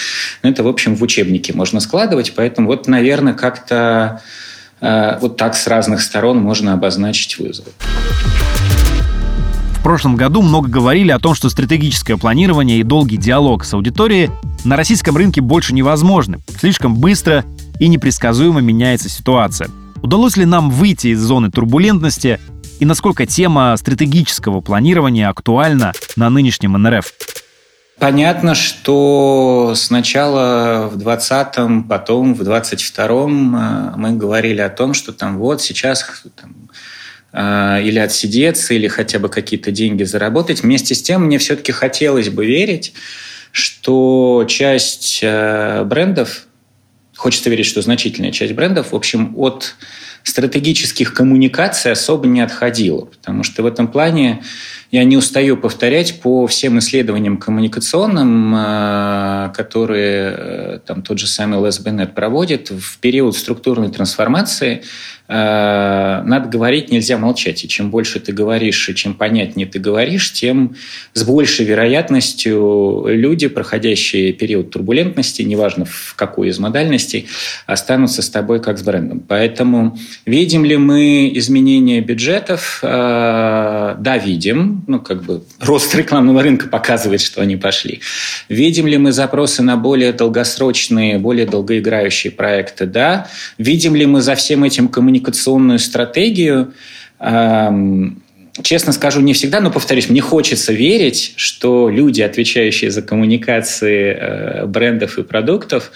ну, 0.43 0.49
это, 0.49 0.63
в 0.63 0.67
общем, 0.67 0.95
в 0.95 1.03
учебнике 1.03 1.53
можно 1.53 1.79
складывать. 1.79 2.33
Поэтому 2.35 2.67
вот, 2.67 2.87
наверное, 2.87 3.33
как-то 3.33 4.21
э, 4.81 5.17
вот 5.21 5.37
так 5.37 5.55
с 5.55 5.67
разных 5.67 6.01
сторон 6.01 6.39
можно 6.39 6.73
обозначить 6.73 7.37
вызов 7.37 7.65
прошлом 9.85 10.15
году 10.15 10.41
много 10.41 10.67
говорили 10.67 11.11
о 11.11 11.19
том, 11.19 11.35
что 11.35 11.47
стратегическое 11.47 12.17
планирование 12.17 12.79
и 12.79 12.83
долгий 12.83 13.17
диалог 13.17 13.63
с 13.63 13.71
аудиторией 13.75 14.31
на 14.63 14.77
российском 14.77 15.15
рынке 15.15 15.41
больше 15.41 15.75
невозможны. 15.75 16.39
Слишком 16.59 16.95
быстро 16.95 17.45
и 17.79 17.87
непредсказуемо 17.87 18.61
меняется 18.61 19.09
ситуация. 19.09 19.69
Удалось 20.01 20.37
ли 20.37 20.45
нам 20.45 20.71
выйти 20.71 21.09
из 21.09 21.19
зоны 21.19 21.51
турбулентности 21.51 22.39
и 22.79 22.85
насколько 22.85 23.27
тема 23.27 23.77
стратегического 23.77 24.61
планирования 24.61 25.29
актуальна 25.29 25.93
на 26.15 26.31
нынешнем 26.31 26.71
НРФ? 26.71 27.13
Понятно, 27.99 28.55
что 28.55 29.73
сначала 29.75 30.89
в 30.91 30.97
20-м, 30.97 31.83
потом 31.83 32.33
в 32.33 32.41
22-м 32.41 33.55
э, 33.55 33.93
мы 33.97 34.13
говорили 34.13 34.61
о 34.61 34.69
том, 34.69 34.95
что 34.95 35.13
там 35.13 35.37
вот 35.37 35.61
сейчас 35.61 36.03
там, 36.41 36.55
или 37.35 37.99
отсидеться, 37.99 38.73
или 38.73 38.87
хотя 38.87 39.19
бы 39.19 39.27
какие-то 39.27 39.71
деньги 39.71 40.03
заработать. 40.03 40.63
Вместе 40.63 40.95
с 40.95 41.01
тем 41.01 41.25
мне 41.25 41.37
все-таки 41.37 41.71
хотелось 41.73 42.29
бы 42.29 42.45
верить, 42.45 42.93
что 43.51 44.45
часть 44.47 45.19
э, 45.21 45.83
брендов, 45.85 46.47
хочется 47.15 47.49
верить, 47.49 47.65
что 47.65 47.81
значительная 47.81 48.31
часть 48.31 48.53
брендов, 48.53 48.91
в 48.91 48.95
общем, 48.95 49.33
от 49.37 49.75
стратегических 50.25 51.13
коммуникаций 51.13 51.91
особо 51.91 52.27
не 52.27 52.41
отходила, 52.41 53.05
потому 53.05 53.43
что 53.43 53.61
в 53.63 53.67
этом 53.67 53.87
плане 53.87 54.41
я 54.91 55.03
не 55.03 55.17
устаю 55.17 55.57
повторять 55.57 56.21
по 56.21 56.47
всем 56.47 56.79
исследованиям 56.79 57.37
коммуникационным, 57.37 58.53
э, 58.55 59.51
которые 59.53 60.35
э, 60.37 60.79
там 60.85 61.01
тот 61.01 61.19
же 61.19 61.27
самый 61.27 61.63
Лес 61.63 61.79
Беннет 61.79 62.15
проводит, 62.15 62.69
в 62.69 62.99
период 62.99 63.35
структурной 63.35 63.89
трансформации 63.89 64.83
э, 65.27 65.33
надо 65.33 66.47
говорить, 66.47 66.91
нельзя 66.91 67.17
молчать. 67.17 67.65
И 67.65 67.67
чем 67.67 67.91
больше 67.91 68.19
ты 68.19 68.31
говоришь, 68.31 68.87
и 68.87 68.95
чем 68.95 69.15
понятнее 69.15 69.67
ты 69.67 69.79
говоришь, 69.79 70.31
тем 70.31 70.75
с 71.13 71.23
большей 71.23 71.65
вероятностью 71.65 73.05
люди, 73.07 73.47
проходящие 73.47 74.33
период 74.33 74.69
турбулентности, 74.69 75.41
неважно 75.41 75.85
в 75.85 76.13
какой 76.15 76.49
из 76.49 76.59
модальностей, 76.59 77.27
останутся 77.65 78.21
с 78.21 78.29
тобой 78.29 78.61
как 78.61 78.77
с 78.77 78.83
брендом. 78.83 79.19
Поэтому 79.19 79.97
видим 80.25 80.65
ли 80.65 80.77
мы 80.77 81.31
изменения 81.35 82.01
бюджетов? 82.01 82.79
Да, 82.81 84.21
видим 84.23 84.83
ну, 84.87 84.99
как 84.99 85.23
бы 85.23 85.43
рост 85.59 85.95
рекламного 85.95 86.41
рынка 86.43 86.67
показывает, 86.67 87.21
что 87.21 87.41
они 87.41 87.55
пошли. 87.55 88.01
Видим 88.49 88.87
ли 88.87 88.97
мы 88.97 89.11
запросы 89.11 89.63
на 89.63 89.77
более 89.77 90.13
долгосрочные, 90.13 91.17
более 91.19 91.45
долгоиграющие 91.45 92.31
проекты? 92.31 92.85
Да. 92.85 93.27
Видим 93.57 93.95
ли 93.95 94.05
мы 94.05 94.21
за 94.21 94.35
всем 94.35 94.63
этим 94.63 94.87
коммуникационную 94.87 95.79
стратегию? 95.79 96.73
Честно 98.63 98.93
скажу, 98.93 99.19
не 99.19 99.33
всегда, 99.33 99.59
но, 99.59 99.69
повторюсь, 99.69 100.09
мне 100.09 100.21
хочется 100.21 100.71
верить, 100.71 101.33
что 101.35 101.89
люди, 101.89 102.21
отвечающие 102.21 102.89
за 102.89 103.01
коммуникации 103.01 104.17
э, 104.17 104.65
брендов 104.65 105.17
и 105.17 105.23
продуктов, 105.23 105.91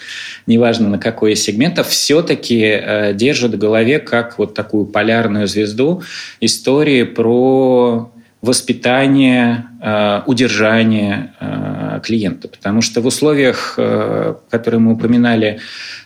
неважно 0.45 0.89
на 0.89 0.99
какой 0.99 1.33
из 1.33 1.43
сегментов, 1.43 1.87
все-таки 1.87 2.61
э, 2.61 3.13
держат 3.13 3.53
в 3.53 3.57
голове 3.57 3.99
как 3.99 4.37
вот 4.37 4.55
такую 4.55 4.87
полярную 4.87 5.47
звезду 5.47 6.03
истории 6.41 7.03
про 7.03 8.11
воспитание, 8.41 9.65
э, 9.81 10.21
удержание 10.25 11.33
э, 11.39 11.99
клиента. 12.03 12.47
Потому 12.47 12.81
что 12.81 13.01
в 13.01 13.05
условиях, 13.05 13.75
э, 13.77 14.35
которые 14.49 14.79
мы 14.79 14.93
упоминали 14.93 15.59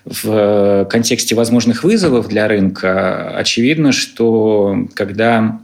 в 0.06 0.86
контексте 0.90 1.34
возможных 1.34 1.84
вызовов 1.84 2.28
для 2.28 2.48
рынка, 2.48 3.36
очевидно, 3.38 3.92
что 3.92 4.88
когда 4.96 5.60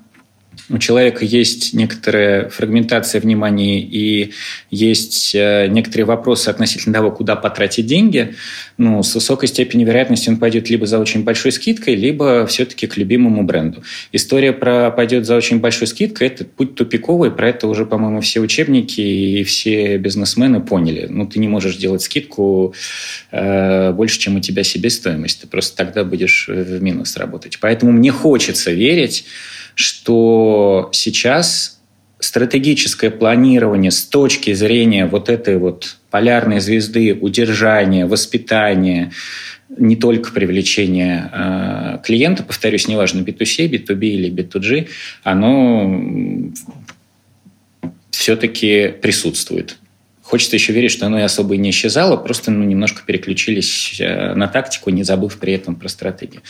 у 0.69 0.77
человека 0.77 1.25
есть 1.25 1.73
некоторая 1.73 2.49
фрагментация 2.49 3.21
внимания 3.21 3.81
и 3.81 4.33
есть 4.69 5.33
э, 5.33 5.67
некоторые 5.67 6.05
вопросы 6.05 6.49
относительно 6.49 6.93
того, 6.93 7.11
куда 7.11 7.35
потратить 7.35 7.85
деньги, 7.85 8.35
ну, 8.77 9.01
с 9.01 9.15
высокой 9.15 9.47
степенью 9.47 9.87
вероятности 9.87 10.29
он 10.29 10.37
пойдет 10.37 10.69
либо 10.69 10.85
за 10.85 10.99
очень 10.99 11.23
большой 11.23 11.51
скидкой, 11.51 11.95
либо 11.95 12.45
все-таки 12.45 12.87
к 12.87 12.97
любимому 12.97 13.43
бренду. 13.43 13.83
История 14.11 14.53
про 14.53 14.91
пойдет 14.91 15.25
за 15.25 15.35
очень 15.35 15.59
большой 15.59 15.87
скидкой– 15.87 16.27
это 16.29 16.45
путь 16.45 16.75
тупиковый, 16.75 17.31
про 17.31 17.49
это 17.49 17.67
уже, 17.67 17.85
по-моему, 17.85 18.21
все 18.21 18.39
учебники 18.39 19.01
и 19.01 19.43
все 19.43 19.97
бизнесмены 19.97 20.61
поняли. 20.61 21.07
Ну, 21.09 21.25
ты 21.25 21.39
не 21.39 21.47
можешь 21.47 21.77
делать 21.77 22.01
скидку 22.01 22.73
э, 23.31 23.91
больше, 23.91 24.19
чем 24.19 24.35
у 24.35 24.39
тебя 24.39 24.63
себестоимость. 24.63 25.41
Ты 25.41 25.47
просто 25.47 25.75
тогда 25.75 26.03
будешь 26.03 26.47
в 26.47 26.81
минус 26.81 27.17
работать. 27.17 27.57
Поэтому 27.59 27.91
мне 27.91 28.11
хочется 28.11 28.71
верить, 28.71 29.25
что 29.79 30.89
сейчас 30.91 31.79
стратегическое 32.19 33.09
планирование 33.09 33.91
с 33.91 34.03
точки 34.03 34.51
зрения 34.53 35.05
вот 35.05 35.29
этой 35.29 35.57
вот 35.57 35.95
полярной 36.09 36.59
звезды, 36.59 37.13
удержания, 37.13 38.05
воспитания, 38.05 39.13
не 39.69 39.95
только 39.95 40.33
привлечения 40.33 41.31
э, 41.31 41.99
клиента, 42.03 42.43
повторюсь, 42.43 42.89
неважно, 42.89 43.21
B2C, 43.21 43.69
B2B 43.69 44.05
или 44.05 44.29
B2G, 44.29 44.89
оно 45.23 46.51
все-таки 48.11 48.89
присутствует. 49.01 49.77
Хочется 50.29 50.57
еще 50.57 50.73
верить, 50.73 50.91
что 50.91 51.07
оно 51.07 51.17
и 51.17 51.23
особо 51.23 51.57
не 51.57 51.71
исчезало, 51.71 52.15
просто 52.15 52.51
ну, 52.51 52.63
немножко 52.63 53.01
переключились 53.03 53.99
э, 53.99 54.35
на 54.35 54.47
тактику, 54.47 54.91
не 54.91 55.01
забыв 55.01 55.39
при 55.39 55.53
этом 55.53 55.75
про 55.75 55.87
стратегию. 55.87 56.43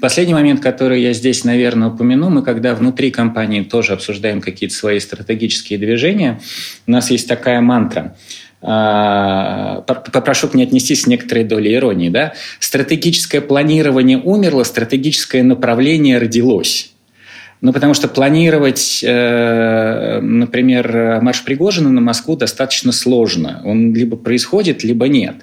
Последний 0.00 0.32
момент, 0.32 0.62
который 0.62 1.02
я 1.02 1.12
здесь, 1.12 1.44
наверное, 1.44 1.88
упомяну, 1.88 2.30
мы 2.30 2.42
когда 2.42 2.74
внутри 2.74 3.10
компании 3.10 3.60
тоже 3.62 3.92
обсуждаем 3.92 4.40
какие-то 4.40 4.74
свои 4.74 5.00
стратегические 5.00 5.78
движения, 5.78 6.40
у 6.86 6.92
нас 6.92 7.10
есть 7.10 7.28
такая 7.28 7.60
мантра 7.60 8.16
а, 8.62 9.82
попрошу 9.82 10.48
к 10.48 10.54
ней 10.54 10.64
отнестись 10.64 11.02
с 11.02 11.06
некоторой 11.06 11.44
долей 11.44 11.74
иронии, 11.74 12.08
да, 12.08 12.32
стратегическое 12.58 13.42
планирование 13.42 14.16
умерло, 14.16 14.64
стратегическое 14.64 15.42
направление 15.42 16.16
родилось. 16.16 16.95
Ну, 17.62 17.72
потому 17.72 17.94
что 17.94 18.06
планировать, 18.06 19.02
э, 19.02 20.20
например, 20.20 21.20
марш 21.22 21.42
Пригожина 21.42 21.90
на 21.90 22.00
Москву 22.00 22.36
достаточно 22.36 22.92
сложно. 22.92 23.62
Он 23.64 23.94
либо 23.94 24.16
происходит, 24.16 24.84
либо 24.84 25.08
нет. 25.08 25.36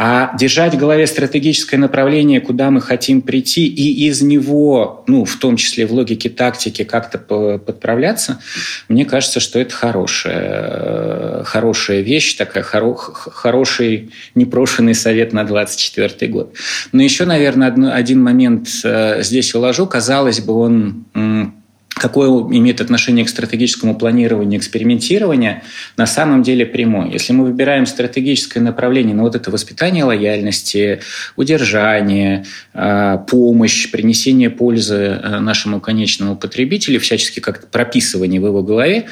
А 0.00 0.30
держать 0.38 0.74
в 0.74 0.78
голове 0.78 1.08
стратегическое 1.08 1.76
направление, 1.76 2.40
куда 2.40 2.70
мы 2.70 2.80
хотим 2.80 3.20
прийти, 3.20 3.66
и 3.66 4.06
из 4.06 4.22
него, 4.22 5.02
ну, 5.08 5.24
в 5.24 5.34
том 5.38 5.56
числе 5.56 5.86
в 5.86 5.92
логике 5.92 6.28
тактики, 6.28 6.84
как-то 6.84 7.18
подправляться, 7.58 8.38
мне 8.86 9.04
кажется, 9.04 9.40
что 9.40 9.58
это 9.58 9.74
хорошая, 9.74 11.42
хорошая 11.42 12.02
вещь, 12.02 12.34
такая 12.34 12.62
хоро, 12.62 12.94
хороший 12.94 14.10
непрошенный 14.36 14.94
совет 14.94 15.32
на 15.32 15.42
24 15.42 16.30
год. 16.30 16.54
Но 16.92 17.02
еще, 17.02 17.24
наверное, 17.24 17.92
один 17.92 18.22
момент 18.22 18.68
э, 18.84 19.24
здесь 19.24 19.52
уложу. 19.56 19.88
Казалось 19.88 20.38
бы, 20.38 20.52
он 20.52 21.57
какое 21.98 22.28
имеет 22.28 22.80
отношение 22.80 23.24
к 23.24 23.28
стратегическому 23.28 23.96
планированию, 23.96 24.58
экспериментирования, 24.58 25.62
на 25.96 26.06
самом 26.06 26.42
деле 26.42 26.64
прямой. 26.64 27.12
Если 27.12 27.32
мы 27.32 27.44
выбираем 27.44 27.86
стратегическое 27.86 28.60
направление 28.60 29.14
на 29.14 29.22
вот 29.22 29.34
это 29.34 29.50
воспитание 29.50 30.04
лояльности, 30.04 31.00
удержание, 31.36 32.44
а, 32.74 33.18
помощь, 33.18 33.90
принесение 33.90 34.50
пользы 34.50 35.20
а, 35.22 35.40
нашему 35.40 35.80
конечному 35.80 36.36
потребителю, 36.36 37.00
всячески 37.00 37.40
как 37.40 37.70
прописывание 37.70 38.40
в 38.40 38.46
его 38.46 38.62
голове, 38.62 39.06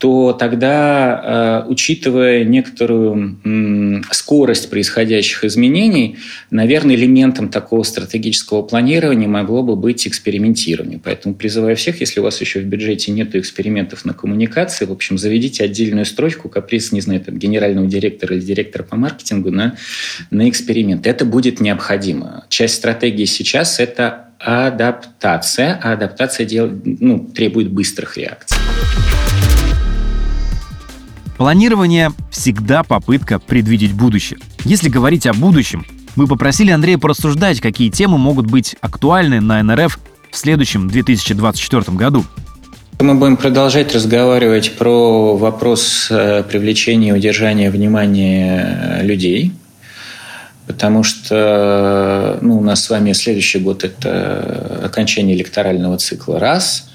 то 0.00 0.32
тогда, 0.32 1.64
э, 1.66 1.70
учитывая 1.70 2.42
некоторую 2.44 3.36
скорость 4.10 4.70
происходящих 4.70 5.44
изменений, 5.44 6.16
наверное, 6.50 6.94
элементом 6.94 7.50
такого 7.50 7.82
стратегического 7.82 8.62
планирования 8.62 9.28
могло 9.28 9.62
бы 9.62 9.76
быть 9.76 10.08
экспериментирование. 10.08 10.98
Поэтому 11.04 11.34
призываю 11.34 11.76
всех, 11.76 12.00
если 12.00 12.20
у 12.20 12.22
вас 12.22 12.40
еще 12.40 12.60
в 12.60 12.64
бюджете 12.64 13.12
нет 13.12 13.36
экспериментов 13.36 14.06
на 14.06 14.14
коммуникации, 14.14 14.86
в 14.86 14.92
общем, 14.92 15.18
заведите 15.18 15.64
отдельную 15.64 16.06
строчку, 16.06 16.48
каприз, 16.48 16.92
не 16.92 17.02
знаю, 17.02 17.20
там, 17.20 17.36
генерального 17.36 17.86
директора 17.86 18.34
или 18.36 18.42
директора 18.42 18.84
по 18.84 18.96
маркетингу 18.96 19.50
на, 19.50 19.76
на 20.30 20.48
эксперимент. 20.48 21.06
Это 21.06 21.26
будет 21.26 21.60
необходимо. 21.60 22.46
Часть 22.48 22.76
стратегии 22.76 23.26
сейчас– 23.26 23.78
это 23.78 24.30
адаптация, 24.38 25.78
а 25.82 25.92
адаптация 25.92 26.46
дел, 26.46 26.70
ну, 26.84 27.28
требует 27.34 27.70
быстрых 27.70 28.16
реакций. 28.16 28.56
Планирование– 31.40 32.12
всегда 32.30 32.82
попытка 32.82 33.38
предвидеть 33.38 33.94
будущее. 33.94 34.38
Если 34.66 34.90
говорить 34.90 35.26
о 35.26 35.32
будущем, 35.32 35.86
мы 36.14 36.26
попросили 36.26 36.70
Андрея 36.70 36.98
порассуждать, 36.98 37.62
какие 37.62 37.88
темы 37.88 38.18
могут 38.18 38.44
быть 38.44 38.76
актуальны 38.82 39.40
на 39.40 39.62
НРФ 39.62 39.98
в 40.30 40.36
следующем 40.36 40.88
2024 40.88 41.96
году. 41.96 42.26
Мы 42.98 43.14
будем 43.14 43.38
продолжать 43.38 43.94
разговаривать 43.94 44.76
про 44.76 45.34
вопрос 45.34 46.08
э, 46.10 46.42
привлечения 46.42 47.08
и 47.08 47.12
удержания 47.12 47.70
внимания 47.70 48.98
э, 49.00 49.06
людей, 49.06 49.54
потому 50.66 51.02
что 51.02 52.38
ну, 52.42 52.58
у 52.58 52.62
нас 52.62 52.84
с 52.84 52.90
вами 52.90 53.14
следующий 53.14 53.60
год– 53.60 53.82
это 53.84 54.82
окончание 54.84 55.34
электорального 55.36 55.96
цикла– 55.96 56.38
раз– 56.38 56.86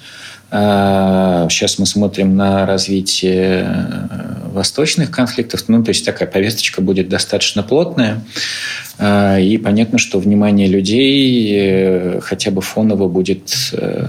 Сейчас 0.49 1.79
мы 1.79 1.85
смотрим 1.85 2.35
на 2.35 2.65
развитие 2.65 3.67
э, 3.67 4.49
восточных 4.51 5.11
конфликтов. 5.11 5.65
Ну, 5.67 5.83
то 5.83 5.89
есть 5.89 6.05
такая 6.05 6.27
повесточка 6.27 6.81
будет 6.81 7.09
достаточно 7.09 7.63
плотная. 7.63 8.21
И 8.97 9.59
понятно, 9.61 9.97
что 9.97 10.19
внимание 10.19 10.67
людей 10.67 11.51
э, 11.53 12.19
хотя 12.21 12.51
бы 12.51 12.61
фоново 12.61 13.09
будет 13.09 13.53
э, 13.73 14.07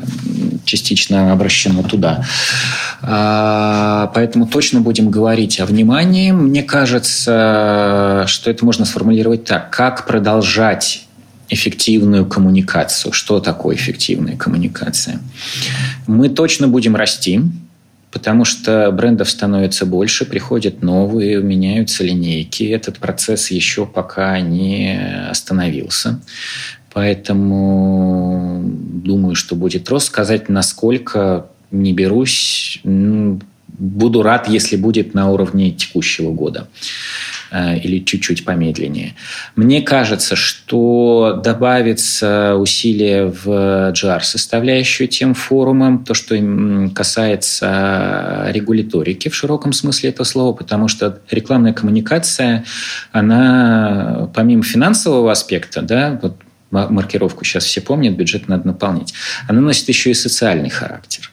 частично 0.64 1.32
обращено 1.32 1.82
туда. 1.82 2.24
А, 3.03 4.12
поэтому 4.14 4.47
точно 4.47 4.80
будем 4.80 5.11
говорить 5.11 5.59
о 5.59 5.66
внимании. 5.66 6.30
Мне 6.30 6.62
кажется, 6.62 8.24
что 8.28 8.51
это 8.51 8.64
можно 8.64 8.84
сформулировать 8.84 9.45
так. 9.45 9.70
Как 9.70 10.07
продолжать 10.07 11.05
эффективную 11.49 12.26
коммуникацию. 12.26 13.12
Что 13.12 13.40
такое 13.40 13.76
эффективная 13.76 14.36
коммуникация? 14.36 15.20
Мы 16.07 16.28
точно 16.28 16.68
будем 16.68 16.97
расти, 16.97 17.40
потому 18.11 18.44
что 18.44 18.90
брендов 18.92 19.28
становится 19.30 19.86
больше, 19.86 20.24
приходят 20.24 20.82
новые, 20.82 21.42
меняются 21.42 22.05
линейки. 22.05 22.64
Этот 22.64 22.99
процесс 22.99 23.51
еще 23.51 23.86
пока 23.86 24.40
не 24.40 25.28
остановился. 25.30 26.20
Поэтому 26.92 28.62
думаю, 28.64 29.34
что 29.34 29.55
будет 29.55 29.88
рост. 29.90 30.07
Сказать, 30.07 30.49
насколько 30.49 31.47
не 31.70 31.92
берусь, 31.92 32.80
буду 32.84 34.22
рад, 34.22 34.49
если 34.49 34.76
будет 34.76 35.12
на 35.12 35.30
уровне 35.30 35.72
текущего 35.72 36.32
года. 36.32 36.68
Э, 37.51 37.76
или 37.78 38.05
чуть-чуть 38.05 38.44
помедленнее. 38.44 39.14
Мне 39.55 39.80
кажется, 39.80 40.34
что 40.34 41.40
добавится 41.44 42.57
усилие 42.57 43.26
в 43.26 43.92
GR 43.92 44.20
составляющую 44.22 45.07
тем 45.07 45.34
форумом, 45.34 46.05
то, 46.05 46.12
что 46.12 46.36
касается 46.92 48.47
регуляторики 48.49 49.28
в 49.28 49.34
широком 49.34 49.72
смысле 49.72 50.11
этого 50.11 50.24
слова, 50.24 50.55
потому 50.55 50.88
что 50.88 51.20
рекламная 51.30 51.72
коммуникация, 51.72 52.64
она 53.12 54.28
помимо 54.34 54.64
финансового 54.64 55.30
аспекта, 55.30 55.82
да, 55.82 56.18
вот 56.20 56.36
маркировку 56.70 57.44
сейчас 57.44 57.64
все 57.64 57.80
помнят, 57.80 58.16
бюджет 58.16 58.49
надо 58.49 58.66
наполнять, 58.66 59.14
она 59.47 59.61
носит 59.61 59.88
еще 59.88 60.11
и 60.11 60.14
социальный 60.14 60.70
характер. 60.70 61.30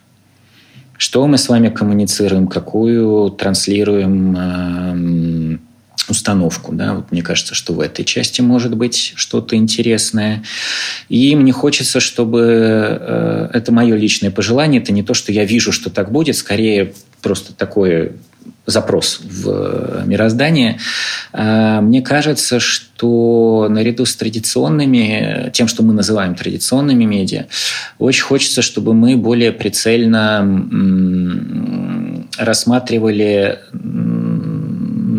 Что 0.96 1.26
мы 1.26 1.38
с 1.38 1.48
вами 1.48 1.70
коммуницируем, 1.70 2.46
какую 2.46 3.30
транслируем 3.30 4.36
эм, 4.36 5.60
установку. 6.08 6.72
Да? 6.72 6.94
Вот 6.94 7.12
мне 7.12 7.22
кажется, 7.22 7.54
что 7.54 7.72
в 7.72 7.80
этой 7.80 8.04
части 8.04 8.40
может 8.40 8.76
быть 8.76 9.12
что-то 9.16 9.56
интересное. 9.56 10.42
И 11.08 11.34
мне 11.36 11.52
хочется, 11.52 12.00
чтобы 12.00 12.40
э, 12.40 13.48
это 13.52 13.72
мое 13.72 13.96
личное 13.96 14.30
пожелание, 14.30 14.80
это 14.80 14.92
не 14.92 15.02
то, 15.02 15.14
что 15.14 15.32
я 15.32 15.44
вижу, 15.44 15.72
что 15.72 15.90
так 15.90 16.10
будет, 16.10 16.36
скорее 16.36 16.94
просто 17.20 17.54
такой 17.54 18.12
запрос 18.66 19.20
в 19.22 20.04
мироздание. 20.06 20.78
Э, 21.32 21.80
мне 21.80 22.02
кажется, 22.02 22.60
что 22.60 23.66
наряду 23.68 24.04
с 24.06 24.16
традиционными, 24.16 25.50
тем, 25.52 25.68
что 25.68 25.82
мы 25.82 25.92
называем 25.92 26.34
традиционными 26.34 27.04
медиа, 27.04 27.46
очень 27.98 28.22
хочется, 28.22 28.62
чтобы 28.62 28.94
мы 28.94 29.16
более 29.16 29.52
прицельно 29.52 30.44
рассматривали 32.38 33.60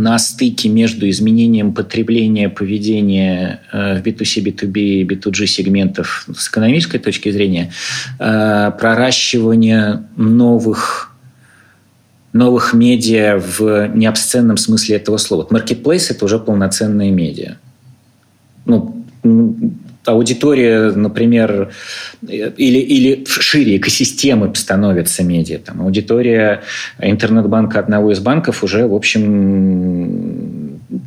на 0.05 0.19
стыке 0.19 0.69
между 0.69 1.09
изменением 1.09 1.73
потребления, 1.73 2.47
поведения 2.47 3.61
э, 3.71 3.99
в 3.99 4.03
B2C, 4.03 4.43
B2B 4.43 4.77
и 4.77 5.03
B2G 5.03 5.47
сегментов 5.47 6.27
с 6.31 6.47
экономической 6.47 6.99
точки 6.99 7.31
зрения, 7.31 7.71
э, 8.19 8.71
проращивание 8.79 10.03
новых 10.15 11.11
новых 12.33 12.73
медиа 12.73 13.37
в 13.39 13.87
необсценном 13.95 14.57
смысле 14.57 14.97
этого 14.97 15.17
слова. 15.17 15.47
Marketplace– 15.49 16.07
это 16.11 16.25
уже 16.25 16.37
полноценные 16.37 17.09
медиа. 17.09 17.55
Ну, 18.65 19.05
аудитория, 20.05 20.91
например, 20.91 21.71
или, 22.21 22.79
или 22.79 23.25
шире 23.27 23.77
экосистемы 23.77 24.53
становятся 24.55 25.23
медиа. 25.23 25.59
Там, 25.59 25.81
аудитория 25.81 26.61
интернет-банка 26.99 27.79
одного 27.79 28.11
из 28.11 28.19
банков 28.19 28.63
уже, 28.63 28.87
в 28.87 28.93
общем, 28.93 29.84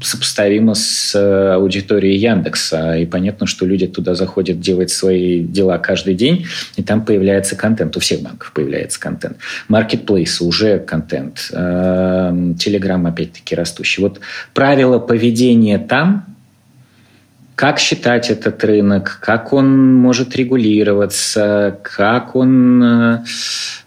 сопоставима 0.03 0.75
с 0.75 1.15
аудиторией 1.55 2.17
Яндекса. 2.17 2.97
И 2.97 3.07
понятно, 3.07 3.47
что 3.47 3.67
люди 3.67 3.87
туда 3.87 4.15
заходят 4.15 4.61
делать 4.61 4.91
свои 4.91 5.43
дела 5.43 5.79
каждый 5.79 6.15
день, 6.15 6.47
и 6.77 6.83
там 6.83 7.05
появляется 7.05 7.57
контент. 7.57 7.97
У 7.97 8.01
всех 8.01 8.21
банков 8.23 8.53
появляется 8.53 9.01
контент. 9.01 9.37
Marketplace 9.69 10.43
уже 10.43 10.79
контент. 10.79 11.49
Телеграм, 12.59 13.07
опять-таки, 13.07 13.55
растущий. 13.55 14.03
Вот 14.03 14.21
правила 14.55 14.99
поведения 14.99 15.79
там– 15.79 16.25
как 17.59 17.81
считать 17.81 18.31
этот 18.31 18.63
рынок, 18.63 19.19
как 19.21 19.53
он 19.53 19.97
может 19.97 20.37
регулироваться, 20.37 21.81
как 21.83 22.37
он 22.37 22.81
э, 22.81 23.25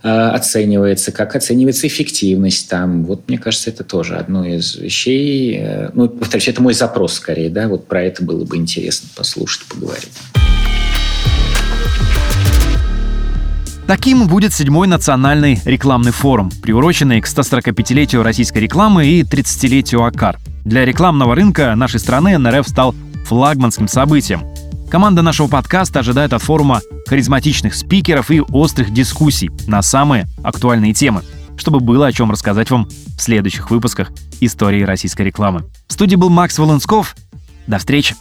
э, 0.03 0.09
оценивается, 0.09 1.13
как 1.13 1.37
оценивается 1.37 1.87
эффективность 1.87 2.69
там. 2.69 3.05
Вот 3.05 3.29
мне 3.29 3.37
кажется, 3.37 3.69
это 3.69 3.85
тоже 3.85 4.17
одно 4.17 4.43
из 4.43 4.75
вещей. 4.75 5.57
Э, 5.57 5.89
ну, 5.93 6.09
повторюсь, 6.09 6.49
это 6.49 6.61
мой 6.61 6.73
запрос 6.73 7.13
скорее, 7.13 7.49
да, 7.49 7.69
вот 7.69 7.87
про 7.87 8.03
это 8.03 8.25
было 8.25 8.43
бы 8.43 8.57
интересно 8.57 9.07
послушать, 9.15 9.63
поговорить. 9.67 10.11
Таким 13.87 14.27
будет 14.27 14.53
седьмой 14.53 14.89
национальный 14.89 15.61
рекламный 15.63 16.11
форум, 16.11 16.51
приуроченный 16.61 17.21
к 17.21 17.25
145-летию 17.25 18.21
российской 18.21 18.59
рекламы 18.59 19.05
и 19.05 19.23
30-летию 19.23 20.03
АКАР. 20.03 20.39
Для 20.65 20.83
рекламного 20.83 21.35
рынка 21.35 21.73
нашей 21.75 22.01
страны 22.01 22.37
НРФ 22.37 22.67
стал 22.67 22.93
флагманским 23.31 23.87
событием. 23.87 24.43
Команда 24.89 25.21
нашего 25.21 25.47
подкаста 25.47 25.99
ожидает 25.99 26.33
от 26.33 26.41
форума 26.41 26.81
харизматичных 27.07 27.75
спикеров 27.75 28.29
и 28.29 28.41
острых 28.41 28.91
дискуссий 28.91 29.49
на 29.67 29.81
самые 29.81 30.27
актуальные 30.43 30.93
темы, 30.93 31.23
чтобы 31.55 31.79
было 31.79 32.07
о 32.07 32.11
чем 32.11 32.29
рассказать 32.29 32.69
вам 32.71 32.89
в 32.89 33.21
следующих 33.21 33.71
выпусках 33.71 34.11
истории 34.41 34.83
российской 34.83 35.21
рекламы. 35.21 35.63
В 35.87 35.93
студии 35.93 36.17
был 36.17 36.29
Макс 36.29 36.59
Волынсков. 36.59 37.15
До 37.67 37.77
встречи! 37.77 38.17